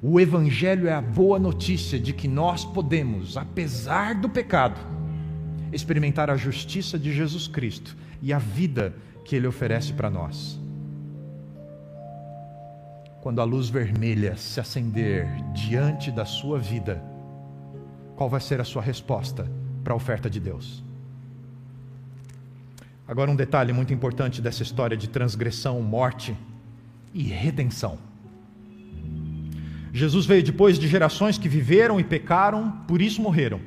o 0.00 0.20
Evangelho 0.20 0.86
é 0.86 0.92
a 0.92 1.00
boa 1.00 1.40
notícia 1.40 1.98
de 1.98 2.12
que 2.12 2.28
nós 2.28 2.64
podemos, 2.64 3.36
apesar 3.36 4.14
do 4.14 4.28
pecado, 4.28 4.78
experimentar 5.72 6.30
a 6.30 6.36
justiça 6.36 6.96
de 6.96 7.12
Jesus 7.12 7.48
Cristo 7.48 7.96
e 8.22 8.32
a 8.32 8.38
vida 8.38 8.94
que 9.24 9.34
Ele 9.34 9.48
oferece 9.48 9.92
para 9.92 10.08
nós. 10.08 10.58
Quando 13.20 13.40
a 13.40 13.44
luz 13.44 13.68
vermelha 13.68 14.36
se 14.36 14.60
acender 14.60 15.26
diante 15.52 16.12
da 16.12 16.24
sua 16.24 16.60
vida, 16.60 17.02
qual 18.14 18.30
vai 18.30 18.40
ser 18.40 18.60
a 18.60 18.64
sua 18.64 18.80
resposta 18.80 19.50
para 19.82 19.92
a 19.92 19.96
oferta 19.96 20.30
de 20.30 20.38
Deus? 20.38 20.84
Agora, 23.08 23.30
um 23.30 23.36
detalhe 23.36 23.72
muito 23.72 23.94
importante 23.94 24.42
dessa 24.42 24.62
história 24.62 24.94
de 24.94 25.08
transgressão, 25.08 25.80
morte 25.80 26.36
e 27.14 27.22
redenção. 27.22 27.98
Jesus 29.94 30.26
veio 30.26 30.42
depois 30.42 30.78
de 30.78 30.86
gerações 30.86 31.38
que 31.38 31.48
viveram 31.48 31.98
e 31.98 32.04
pecaram, 32.04 32.70
por 32.86 33.00
isso 33.00 33.22
morreram. 33.22 33.62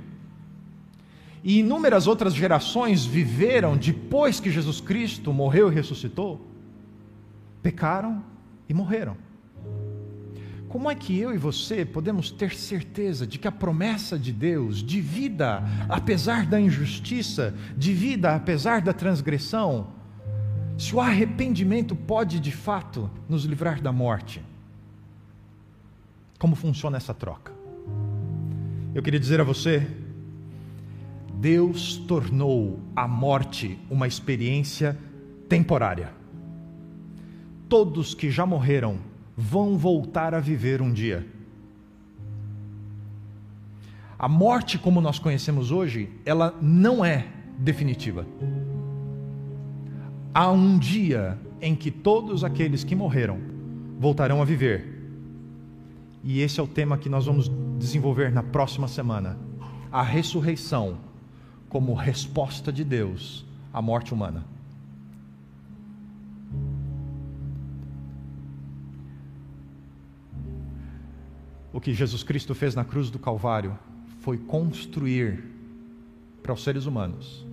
E 1.43 1.57
inúmeras 1.57 2.05
outras 2.05 2.35
gerações 2.35 3.03
viveram 3.03 3.75
depois 3.75 4.39
que 4.39 4.51
Jesus 4.51 4.79
Cristo 4.79 5.33
morreu 5.33 5.71
e 5.71 5.75
ressuscitou, 5.75 6.39
pecaram 7.63 8.23
e 8.69 8.75
morreram. 8.75 9.17
Como 10.71 10.89
é 10.89 10.95
que 10.95 11.19
eu 11.19 11.35
e 11.35 11.37
você 11.37 11.83
podemos 11.83 12.31
ter 12.31 12.55
certeza 12.55 13.27
de 13.27 13.37
que 13.37 13.45
a 13.45 13.51
promessa 13.51 14.17
de 14.17 14.31
Deus, 14.31 14.81
de 14.81 15.01
vida 15.01 15.61
apesar 15.89 16.45
da 16.45 16.61
injustiça, 16.61 17.53
de 17.75 17.93
vida 17.93 18.33
apesar 18.33 18.79
da 18.79 18.93
transgressão, 18.93 19.87
se 20.77 20.95
o 20.95 21.01
arrependimento 21.01 21.93
pode 21.93 22.39
de 22.39 22.53
fato 22.53 23.11
nos 23.27 23.43
livrar 23.43 23.81
da 23.81 23.91
morte? 23.91 24.41
Como 26.39 26.55
funciona 26.55 26.95
essa 26.95 27.13
troca? 27.13 27.51
Eu 28.95 29.03
queria 29.03 29.19
dizer 29.19 29.41
a 29.41 29.43
você, 29.43 29.85
Deus 31.33 31.97
tornou 31.97 32.79
a 32.95 33.09
morte 33.09 33.77
uma 33.89 34.07
experiência 34.07 34.97
temporária. 35.49 36.13
Todos 37.67 38.13
que 38.13 38.31
já 38.31 38.45
morreram 38.45 39.10
vão 39.41 39.77
voltar 39.77 40.33
a 40.33 40.39
viver 40.39 40.81
um 40.81 40.93
dia. 40.93 41.25
A 44.17 44.29
morte, 44.29 44.77
como 44.77 45.01
nós 45.01 45.17
conhecemos 45.17 45.71
hoje, 45.71 46.09
ela 46.23 46.55
não 46.61 47.03
é 47.03 47.25
definitiva. 47.57 48.25
Há 50.33 50.51
um 50.51 50.77
dia 50.77 51.39
em 51.59 51.75
que 51.75 51.89
todos 51.89 52.43
aqueles 52.43 52.83
que 52.83 52.95
morreram 52.95 53.39
voltarão 53.99 54.41
a 54.41 54.45
viver 54.45 55.01
e 56.23 56.41
esse 56.41 56.59
é 56.59 56.63
o 56.63 56.67
tema 56.67 56.97
que 56.97 57.09
nós 57.09 57.25
vamos 57.25 57.49
desenvolver 57.79 58.31
na 58.31 58.43
próxima 58.43 58.87
semana 58.87 59.37
a 59.91 60.03
ressurreição 60.03 60.97
como 61.67 61.93
resposta 61.93 62.71
de 62.71 62.83
Deus 62.83 63.45
à 63.73 63.81
morte 63.81 64.13
humana. 64.13 64.45
O 71.73 71.79
que 71.79 71.93
Jesus 71.93 72.23
Cristo 72.23 72.53
fez 72.53 72.75
na 72.75 72.83
cruz 72.83 73.09
do 73.09 73.17
Calvário 73.17 73.77
foi 74.19 74.37
construir 74.37 75.43
para 76.43 76.53
os 76.53 76.63
seres 76.63 76.85
humanos 76.85 77.45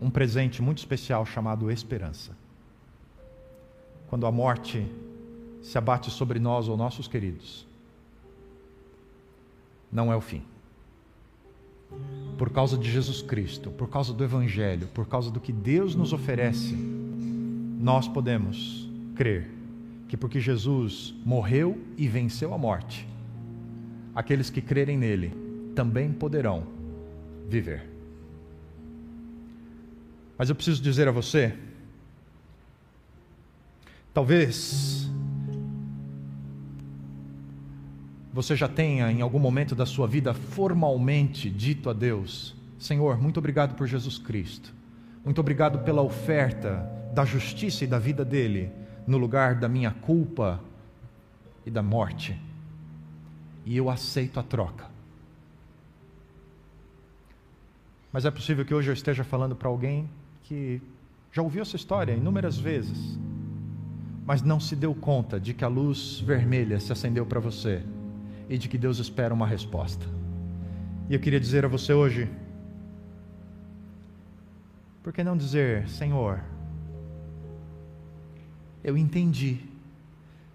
um 0.00 0.10
presente 0.10 0.62
muito 0.62 0.78
especial 0.78 1.26
chamado 1.26 1.70
esperança. 1.70 2.36
Quando 4.08 4.26
a 4.26 4.32
morte 4.32 4.86
se 5.62 5.76
abate 5.76 6.10
sobre 6.10 6.38
nós 6.38 6.68
ou 6.68 6.76
nossos 6.76 7.06
queridos, 7.06 7.66
não 9.92 10.10
é 10.10 10.16
o 10.16 10.20
fim. 10.20 10.42
Por 12.38 12.50
causa 12.50 12.78
de 12.78 12.90
Jesus 12.90 13.20
Cristo, 13.20 13.70
por 13.70 13.88
causa 13.88 14.14
do 14.14 14.24
Evangelho, 14.24 14.88
por 14.88 15.06
causa 15.06 15.30
do 15.30 15.38
que 15.38 15.52
Deus 15.52 15.94
nos 15.94 16.12
oferece, 16.12 16.74
nós 17.78 18.08
podemos 18.08 18.88
crer 19.14 19.59
que 20.10 20.16
porque 20.16 20.40
Jesus 20.40 21.14
morreu 21.24 21.78
e 21.96 22.08
venceu 22.08 22.52
a 22.52 22.58
morte, 22.58 23.06
aqueles 24.12 24.50
que 24.50 24.60
crerem 24.60 24.98
nele 24.98 25.32
também 25.72 26.12
poderão 26.12 26.66
viver. 27.48 27.88
Mas 30.36 30.48
eu 30.48 30.56
preciso 30.56 30.82
dizer 30.82 31.06
a 31.06 31.12
você, 31.12 31.54
talvez 34.12 35.08
você 38.32 38.56
já 38.56 38.66
tenha 38.66 39.12
em 39.12 39.20
algum 39.20 39.38
momento 39.38 39.76
da 39.76 39.86
sua 39.86 40.08
vida 40.08 40.34
formalmente 40.34 41.48
dito 41.48 41.88
a 41.88 41.92
Deus: 41.92 42.56
Senhor, 42.80 43.16
muito 43.16 43.38
obrigado 43.38 43.76
por 43.76 43.86
Jesus 43.86 44.18
Cristo, 44.18 44.74
muito 45.24 45.40
obrigado 45.40 45.84
pela 45.84 46.02
oferta 46.02 46.84
da 47.14 47.24
justiça 47.24 47.84
e 47.84 47.86
da 47.86 48.00
vida 48.00 48.24
dele 48.24 48.79
no 49.10 49.18
lugar 49.18 49.56
da 49.56 49.68
minha 49.68 49.90
culpa 49.90 50.60
e 51.66 51.70
da 51.70 51.82
morte. 51.82 52.40
E 53.66 53.76
eu 53.76 53.90
aceito 53.90 54.38
a 54.38 54.42
troca. 54.42 54.88
Mas 58.12 58.24
é 58.24 58.30
possível 58.30 58.64
que 58.64 58.72
hoje 58.72 58.88
eu 58.88 58.94
esteja 58.94 59.24
falando 59.24 59.56
para 59.56 59.68
alguém 59.68 60.08
que 60.44 60.80
já 61.32 61.42
ouviu 61.42 61.62
essa 61.62 61.74
história 61.74 62.12
inúmeras 62.12 62.56
vezes, 62.56 63.18
mas 64.24 64.42
não 64.42 64.60
se 64.60 64.76
deu 64.76 64.94
conta 64.94 65.40
de 65.40 65.54
que 65.54 65.64
a 65.64 65.68
luz 65.68 66.20
vermelha 66.20 66.78
se 66.78 66.92
acendeu 66.92 67.26
para 67.26 67.40
você 67.40 67.82
e 68.48 68.56
de 68.56 68.68
que 68.68 68.78
Deus 68.78 68.98
espera 68.98 69.34
uma 69.34 69.46
resposta. 69.46 70.06
E 71.08 71.14
eu 71.14 71.20
queria 71.20 71.40
dizer 71.40 71.64
a 71.64 71.68
você 71.68 71.92
hoje: 71.92 72.30
por 75.02 75.12
que 75.12 75.24
não 75.24 75.36
dizer, 75.36 75.88
Senhor, 75.88 76.40
eu 78.82 78.96
entendi 78.96 79.58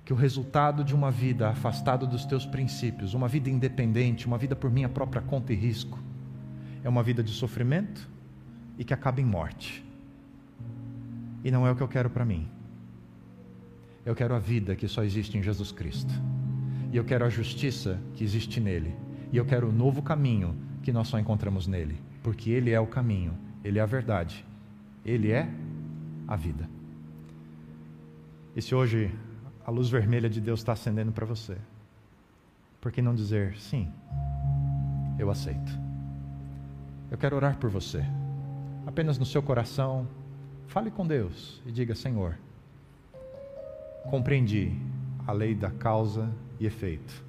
que 0.04 0.14
o 0.14 0.16
resultado 0.16 0.84
de 0.84 0.94
uma 0.94 1.10
vida 1.10 1.50
afastada 1.50 2.06
dos 2.06 2.26
teus 2.26 2.46
princípios, 2.46 3.14
uma 3.14 3.28
vida 3.28 3.50
independente, 3.50 4.28
uma 4.28 4.38
vida 4.38 4.56
por 4.56 4.70
minha 4.70 4.88
própria 4.88 5.22
conta 5.22 5.52
e 5.52 5.56
risco, 5.56 6.00
é 6.84 6.90
uma 6.90 7.02
vida 7.02 7.24
de 7.24 7.32
sofrimento 7.32 8.08
e 8.78 8.84
que 8.84 8.94
acaba 8.94 9.20
em 9.20 9.26
morte. 9.26 9.84
E 11.44 11.50
não 11.50 11.66
é 11.66 11.72
o 11.72 11.76
que 11.76 11.82
eu 11.82 11.88
quero 11.88 12.10
para 12.10 12.24
mim. 12.24 12.48
Eu 14.06 14.14
quero 14.14 14.36
a 14.36 14.40
vida 14.40 14.76
que 14.76 14.88
só 14.88 15.04
existe 15.04 15.38
em 15.38 15.42
Jesus 15.42 15.72
Cristo. 15.72 16.14
E 16.92 16.98
eu 16.98 17.04
quero 17.04 17.26
a 17.26 17.30
justiça 17.30 18.00
que 18.14 18.24
existe 18.24 18.60
nele. 18.60 18.96
E 19.32 19.38
eu 19.38 19.46
quero 19.46 19.70
o 19.70 19.72
novo 19.72 20.04
caminho 20.04 20.56
que 20.84 20.94
nós 20.94 21.08
só 21.08 21.18
encontramos 21.18 21.66
nele. 21.66 22.00
Porque 22.22 22.52
ele 22.52 22.70
é 22.70 22.80
o 22.80 22.86
caminho, 22.86 23.34
ele 23.64 23.80
é 23.80 23.82
a 23.82 23.86
verdade, 23.88 24.46
ele 25.04 25.32
é 25.32 25.50
a 26.28 26.36
vida. 26.36 26.70
E 28.56 28.62
se 28.62 28.74
hoje 28.74 29.14
a 29.66 29.70
luz 29.70 29.90
vermelha 29.90 30.30
de 30.30 30.40
Deus 30.40 30.62
está 30.62 30.72
acendendo 30.72 31.12
para 31.12 31.26
você, 31.26 31.58
por 32.80 32.90
que 32.90 33.02
não 33.02 33.14
dizer 33.14 33.58
sim? 33.60 33.92
Eu 35.20 35.30
aceito. 35.30 35.78
Eu 37.12 37.18
quero 37.18 37.36
orar 37.36 37.58
por 37.58 37.70
você. 37.70 38.02
Apenas 38.88 39.18
no 39.18 39.26
seu 39.26 39.44
coração, 39.44 40.08
fale 40.68 40.90
com 40.90 41.06
Deus 41.06 41.62
e 41.66 41.72
diga: 41.72 41.94
Senhor, 41.94 42.38
compreendi 44.10 44.72
a 45.28 45.34
lei 45.34 45.54
da 45.54 45.70
causa 45.70 46.32
e 46.58 46.66
efeito, 46.66 47.26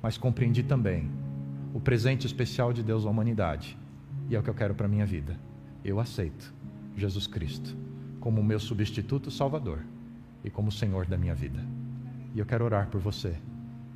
mas 0.00 0.16
compreendi 0.16 0.62
também 0.62 1.10
o 1.74 1.80
presente 1.80 2.26
especial 2.26 2.72
de 2.72 2.82
Deus 2.82 3.04
à 3.04 3.10
humanidade 3.10 3.76
e 4.30 4.34
é 4.34 4.38
o 4.38 4.42
que 4.42 4.48
eu 4.48 4.54
quero 4.54 4.74
para 4.74 4.88
minha 4.88 5.04
vida. 5.04 5.38
Eu 5.84 6.00
aceito 6.00 6.54
Jesus 6.96 7.26
Cristo 7.26 7.76
como 8.18 8.42
meu 8.42 8.58
substituto 8.58 9.30
salvador 9.30 9.80
e 10.44 10.50
como 10.50 10.70
Senhor 10.70 11.06
da 11.06 11.16
minha 11.16 11.34
vida. 11.34 11.60
E 12.34 12.38
eu 12.38 12.46
quero 12.46 12.64
orar 12.64 12.88
por 12.88 13.00
você, 13.00 13.36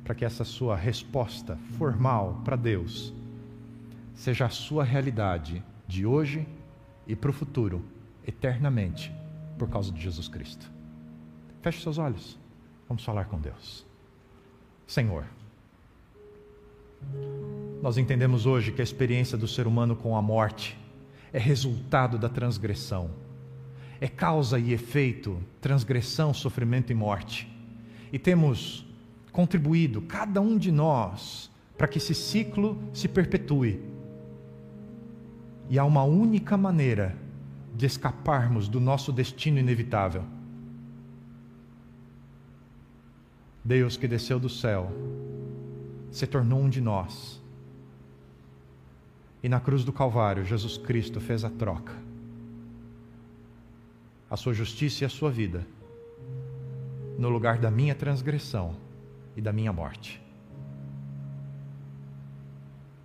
para 0.03 0.15
que 0.15 0.25
essa 0.25 0.43
sua 0.43 0.75
resposta 0.75 1.55
formal 1.77 2.41
para 2.43 2.55
Deus 2.55 3.13
seja 4.15 4.45
a 4.45 4.49
sua 4.49 4.83
realidade 4.83 5.63
de 5.87 6.05
hoje 6.05 6.47
e 7.07 7.15
para 7.15 7.29
o 7.29 7.33
futuro, 7.33 7.83
eternamente, 8.25 9.13
por 9.57 9.69
causa 9.69 9.91
de 9.91 10.01
Jesus 10.01 10.27
Cristo. 10.27 10.69
Feche 11.61 11.81
seus 11.81 11.97
olhos, 11.97 12.39
vamos 12.87 13.03
falar 13.03 13.25
com 13.25 13.39
Deus. 13.39 13.85
Senhor, 14.87 15.25
nós 17.81 17.97
entendemos 17.97 18.45
hoje 18.45 18.71
que 18.71 18.81
a 18.81 18.83
experiência 18.83 19.37
do 19.37 19.47
ser 19.47 19.67
humano 19.67 19.95
com 19.95 20.15
a 20.15 20.21
morte 20.21 20.77
é 21.31 21.39
resultado 21.39 22.17
da 22.17 22.27
transgressão 22.27 23.28
é 24.01 24.07
causa 24.07 24.57
e 24.57 24.71
efeito, 24.71 25.37
transgressão, 25.59 26.33
sofrimento 26.33 26.91
e 26.91 26.95
morte. 26.95 27.51
E 28.11 28.17
temos 28.17 28.85
contribuído, 29.31 30.01
cada 30.01 30.39
um 30.39 30.57
de 30.57 30.71
nós, 30.71 31.51
para 31.77 31.87
que 31.87 31.97
esse 31.97 32.15
ciclo 32.15 32.81
se 32.93 33.07
perpetue. 33.07 33.79
E 35.69 35.77
há 35.77 35.83
uma 35.83 36.03
única 36.03 36.57
maneira 36.57 37.15
de 37.75 37.85
escaparmos 37.85 38.67
do 38.67 38.79
nosso 38.79 39.11
destino 39.11 39.59
inevitável. 39.59 40.23
Deus 43.63 43.97
que 43.97 44.07
desceu 44.07 44.39
do 44.39 44.49
céu 44.49 44.91
se 46.09 46.25
tornou 46.25 46.61
um 46.61 46.69
de 46.69 46.81
nós. 46.81 47.39
E 49.43 49.47
na 49.47 49.59
cruz 49.59 49.83
do 49.83 49.93
Calvário, 49.93 50.43
Jesus 50.43 50.77
Cristo 50.77 51.21
fez 51.21 51.43
a 51.45 51.49
troca 51.49 52.08
a 54.29 54.37
sua 54.37 54.53
justiça 54.53 55.03
e 55.03 55.05
a 55.05 55.09
sua 55.09 55.31
vida, 55.31 55.65
no 57.17 57.29
lugar 57.29 57.57
da 57.57 57.71
minha 57.71 57.95
transgressão 57.95 58.75
e 59.35 59.41
da 59.41 59.51
minha 59.51 59.73
morte. 59.73 60.21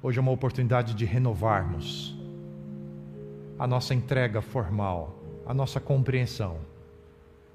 Hoje 0.02 0.18
é 0.18 0.20
uma 0.20 0.32
oportunidade 0.32 0.94
de 0.94 1.04
renovarmos 1.04 2.14
a 3.58 3.66
nossa 3.66 3.94
entrega 3.94 4.42
formal, 4.42 5.18
a 5.46 5.54
nossa 5.54 5.80
compreensão 5.80 6.58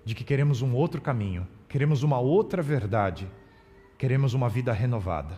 de 0.03 0.15
que 0.15 0.23
queremos 0.23 0.61
um 0.61 0.73
outro 0.73 0.99
caminho, 0.99 1.47
queremos 1.67 2.01
uma 2.01 2.19
outra 2.19 2.63
verdade, 2.63 3.29
queremos 3.97 4.33
uma 4.33 4.49
vida 4.49 4.73
renovada. 4.73 5.37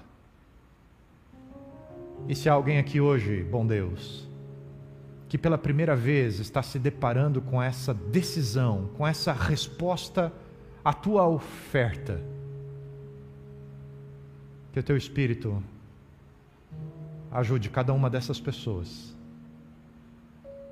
E 2.29 2.35
se 2.35 2.47
há 2.47 2.53
alguém 2.53 2.77
aqui 2.77 3.01
hoje, 3.01 3.43
bom 3.43 3.65
Deus, 3.65 4.30
que 5.31 5.37
pela 5.37 5.57
primeira 5.57 5.95
vez 5.95 6.41
está 6.41 6.61
se 6.61 6.77
deparando 6.77 7.41
com 7.41 7.63
essa 7.63 7.93
decisão, 7.93 8.89
com 8.97 9.07
essa 9.07 9.31
resposta 9.31 10.29
à 10.83 10.91
tua 10.91 11.25
oferta. 11.25 12.21
Que 14.73 14.81
o 14.81 14.83
teu 14.83 14.97
Espírito 14.97 15.63
ajude 17.31 17.69
cada 17.69 17.93
uma 17.93 18.09
dessas 18.09 18.41
pessoas 18.41 19.15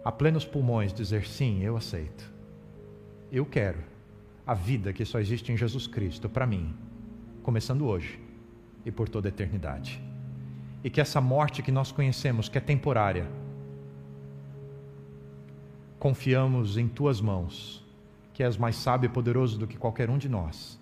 a 0.04 0.12
plenos 0.12 0.44
pulmões 0.44 0.92
dizer: 0.92 1.26
sim, 1.26 1.64
eu 1.64 1.78
aceito. 1.78 2.30
Eu 3.32 3.46
quero 3.46 3.80
a 4.46 4.54
vida 4.54 4.92
que 4.92 5.06
só 5.06 5.22
existe 5.22 5.54
em 5.54 5.56
Jesus 5.56 5.88
Cristo 5.88 6.28
para 6.28 6.46
mim, 6.46 6.76
começando 7.44 7.86
hoje 7.86 8.20
e 8.86 8.92
por 8.92 9.08
toda 9.08 9.30
a 9.30 9.32
eternidade. 9.32 10.04
E 10.84 10.90
que 10.90 11.00
essa 11.00 11.22
morte 11.22 11.64
que 11.64 11.72
nós 11.72 11.94
conhecemos, 11.94 12.50
que 12.50 12.58
é 12.58 12.62
temporária, 12.62 13.39
confiamos 16.00 16.78
em 16.78 16.88
tuas 16.88 17.20
mãos, 17.20 17.86
que 18.34 18.42
és 18.42 18.56
mais 18.56 18.78
sábio 18.78 19.08
e 19.08 19.12
poderoso 19.12 19.60
do 19.60 19.68
que 19.68 19.78
qualquer 19.78 20.10
um 20.10 20.18
de 20.18 20.30
nós, 20.30 20.80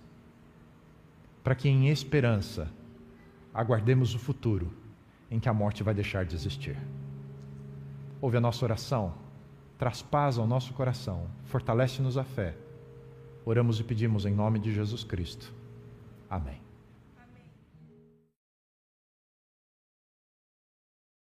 para 1.42 1.56
que 1.56 1.68
em 1.68 1.88
esperança 1.88 2.70
aguardemos 3.52 4.14
o 4.14 4.18
futuro 4.18 4.72
em 5.30 5.40
que 5.40 5.48
a 5.48 5.52
morte 5.52 5.82
vai 5.82 5.92
deixar 5.92 6.24
de 6.24 6.34
existir. 6.34 6.78
Ouve 8.20 8.36
a 8.36 8.40
nossa 8.40 8.64
oração, 8.64 9.14
traz 9.76 10.00
paz 10.00 10.38
ao 10.38 10.46
nosso 10.46 10.72
coração, 10.72 11.26
fortalece-nos 11.44 12.16
a 12.16 12.24
fé. 12.24 12.56
Oramos 13.44 13.80
e 13.80 13.84
pedimos 13.84 14.24
em 14.24 14.34
nome 14.34 14.58
de 14.58 14.72
Jesus 14.72 15.02
Cristo. 15.04 15.52
Amém. 16.30 16.67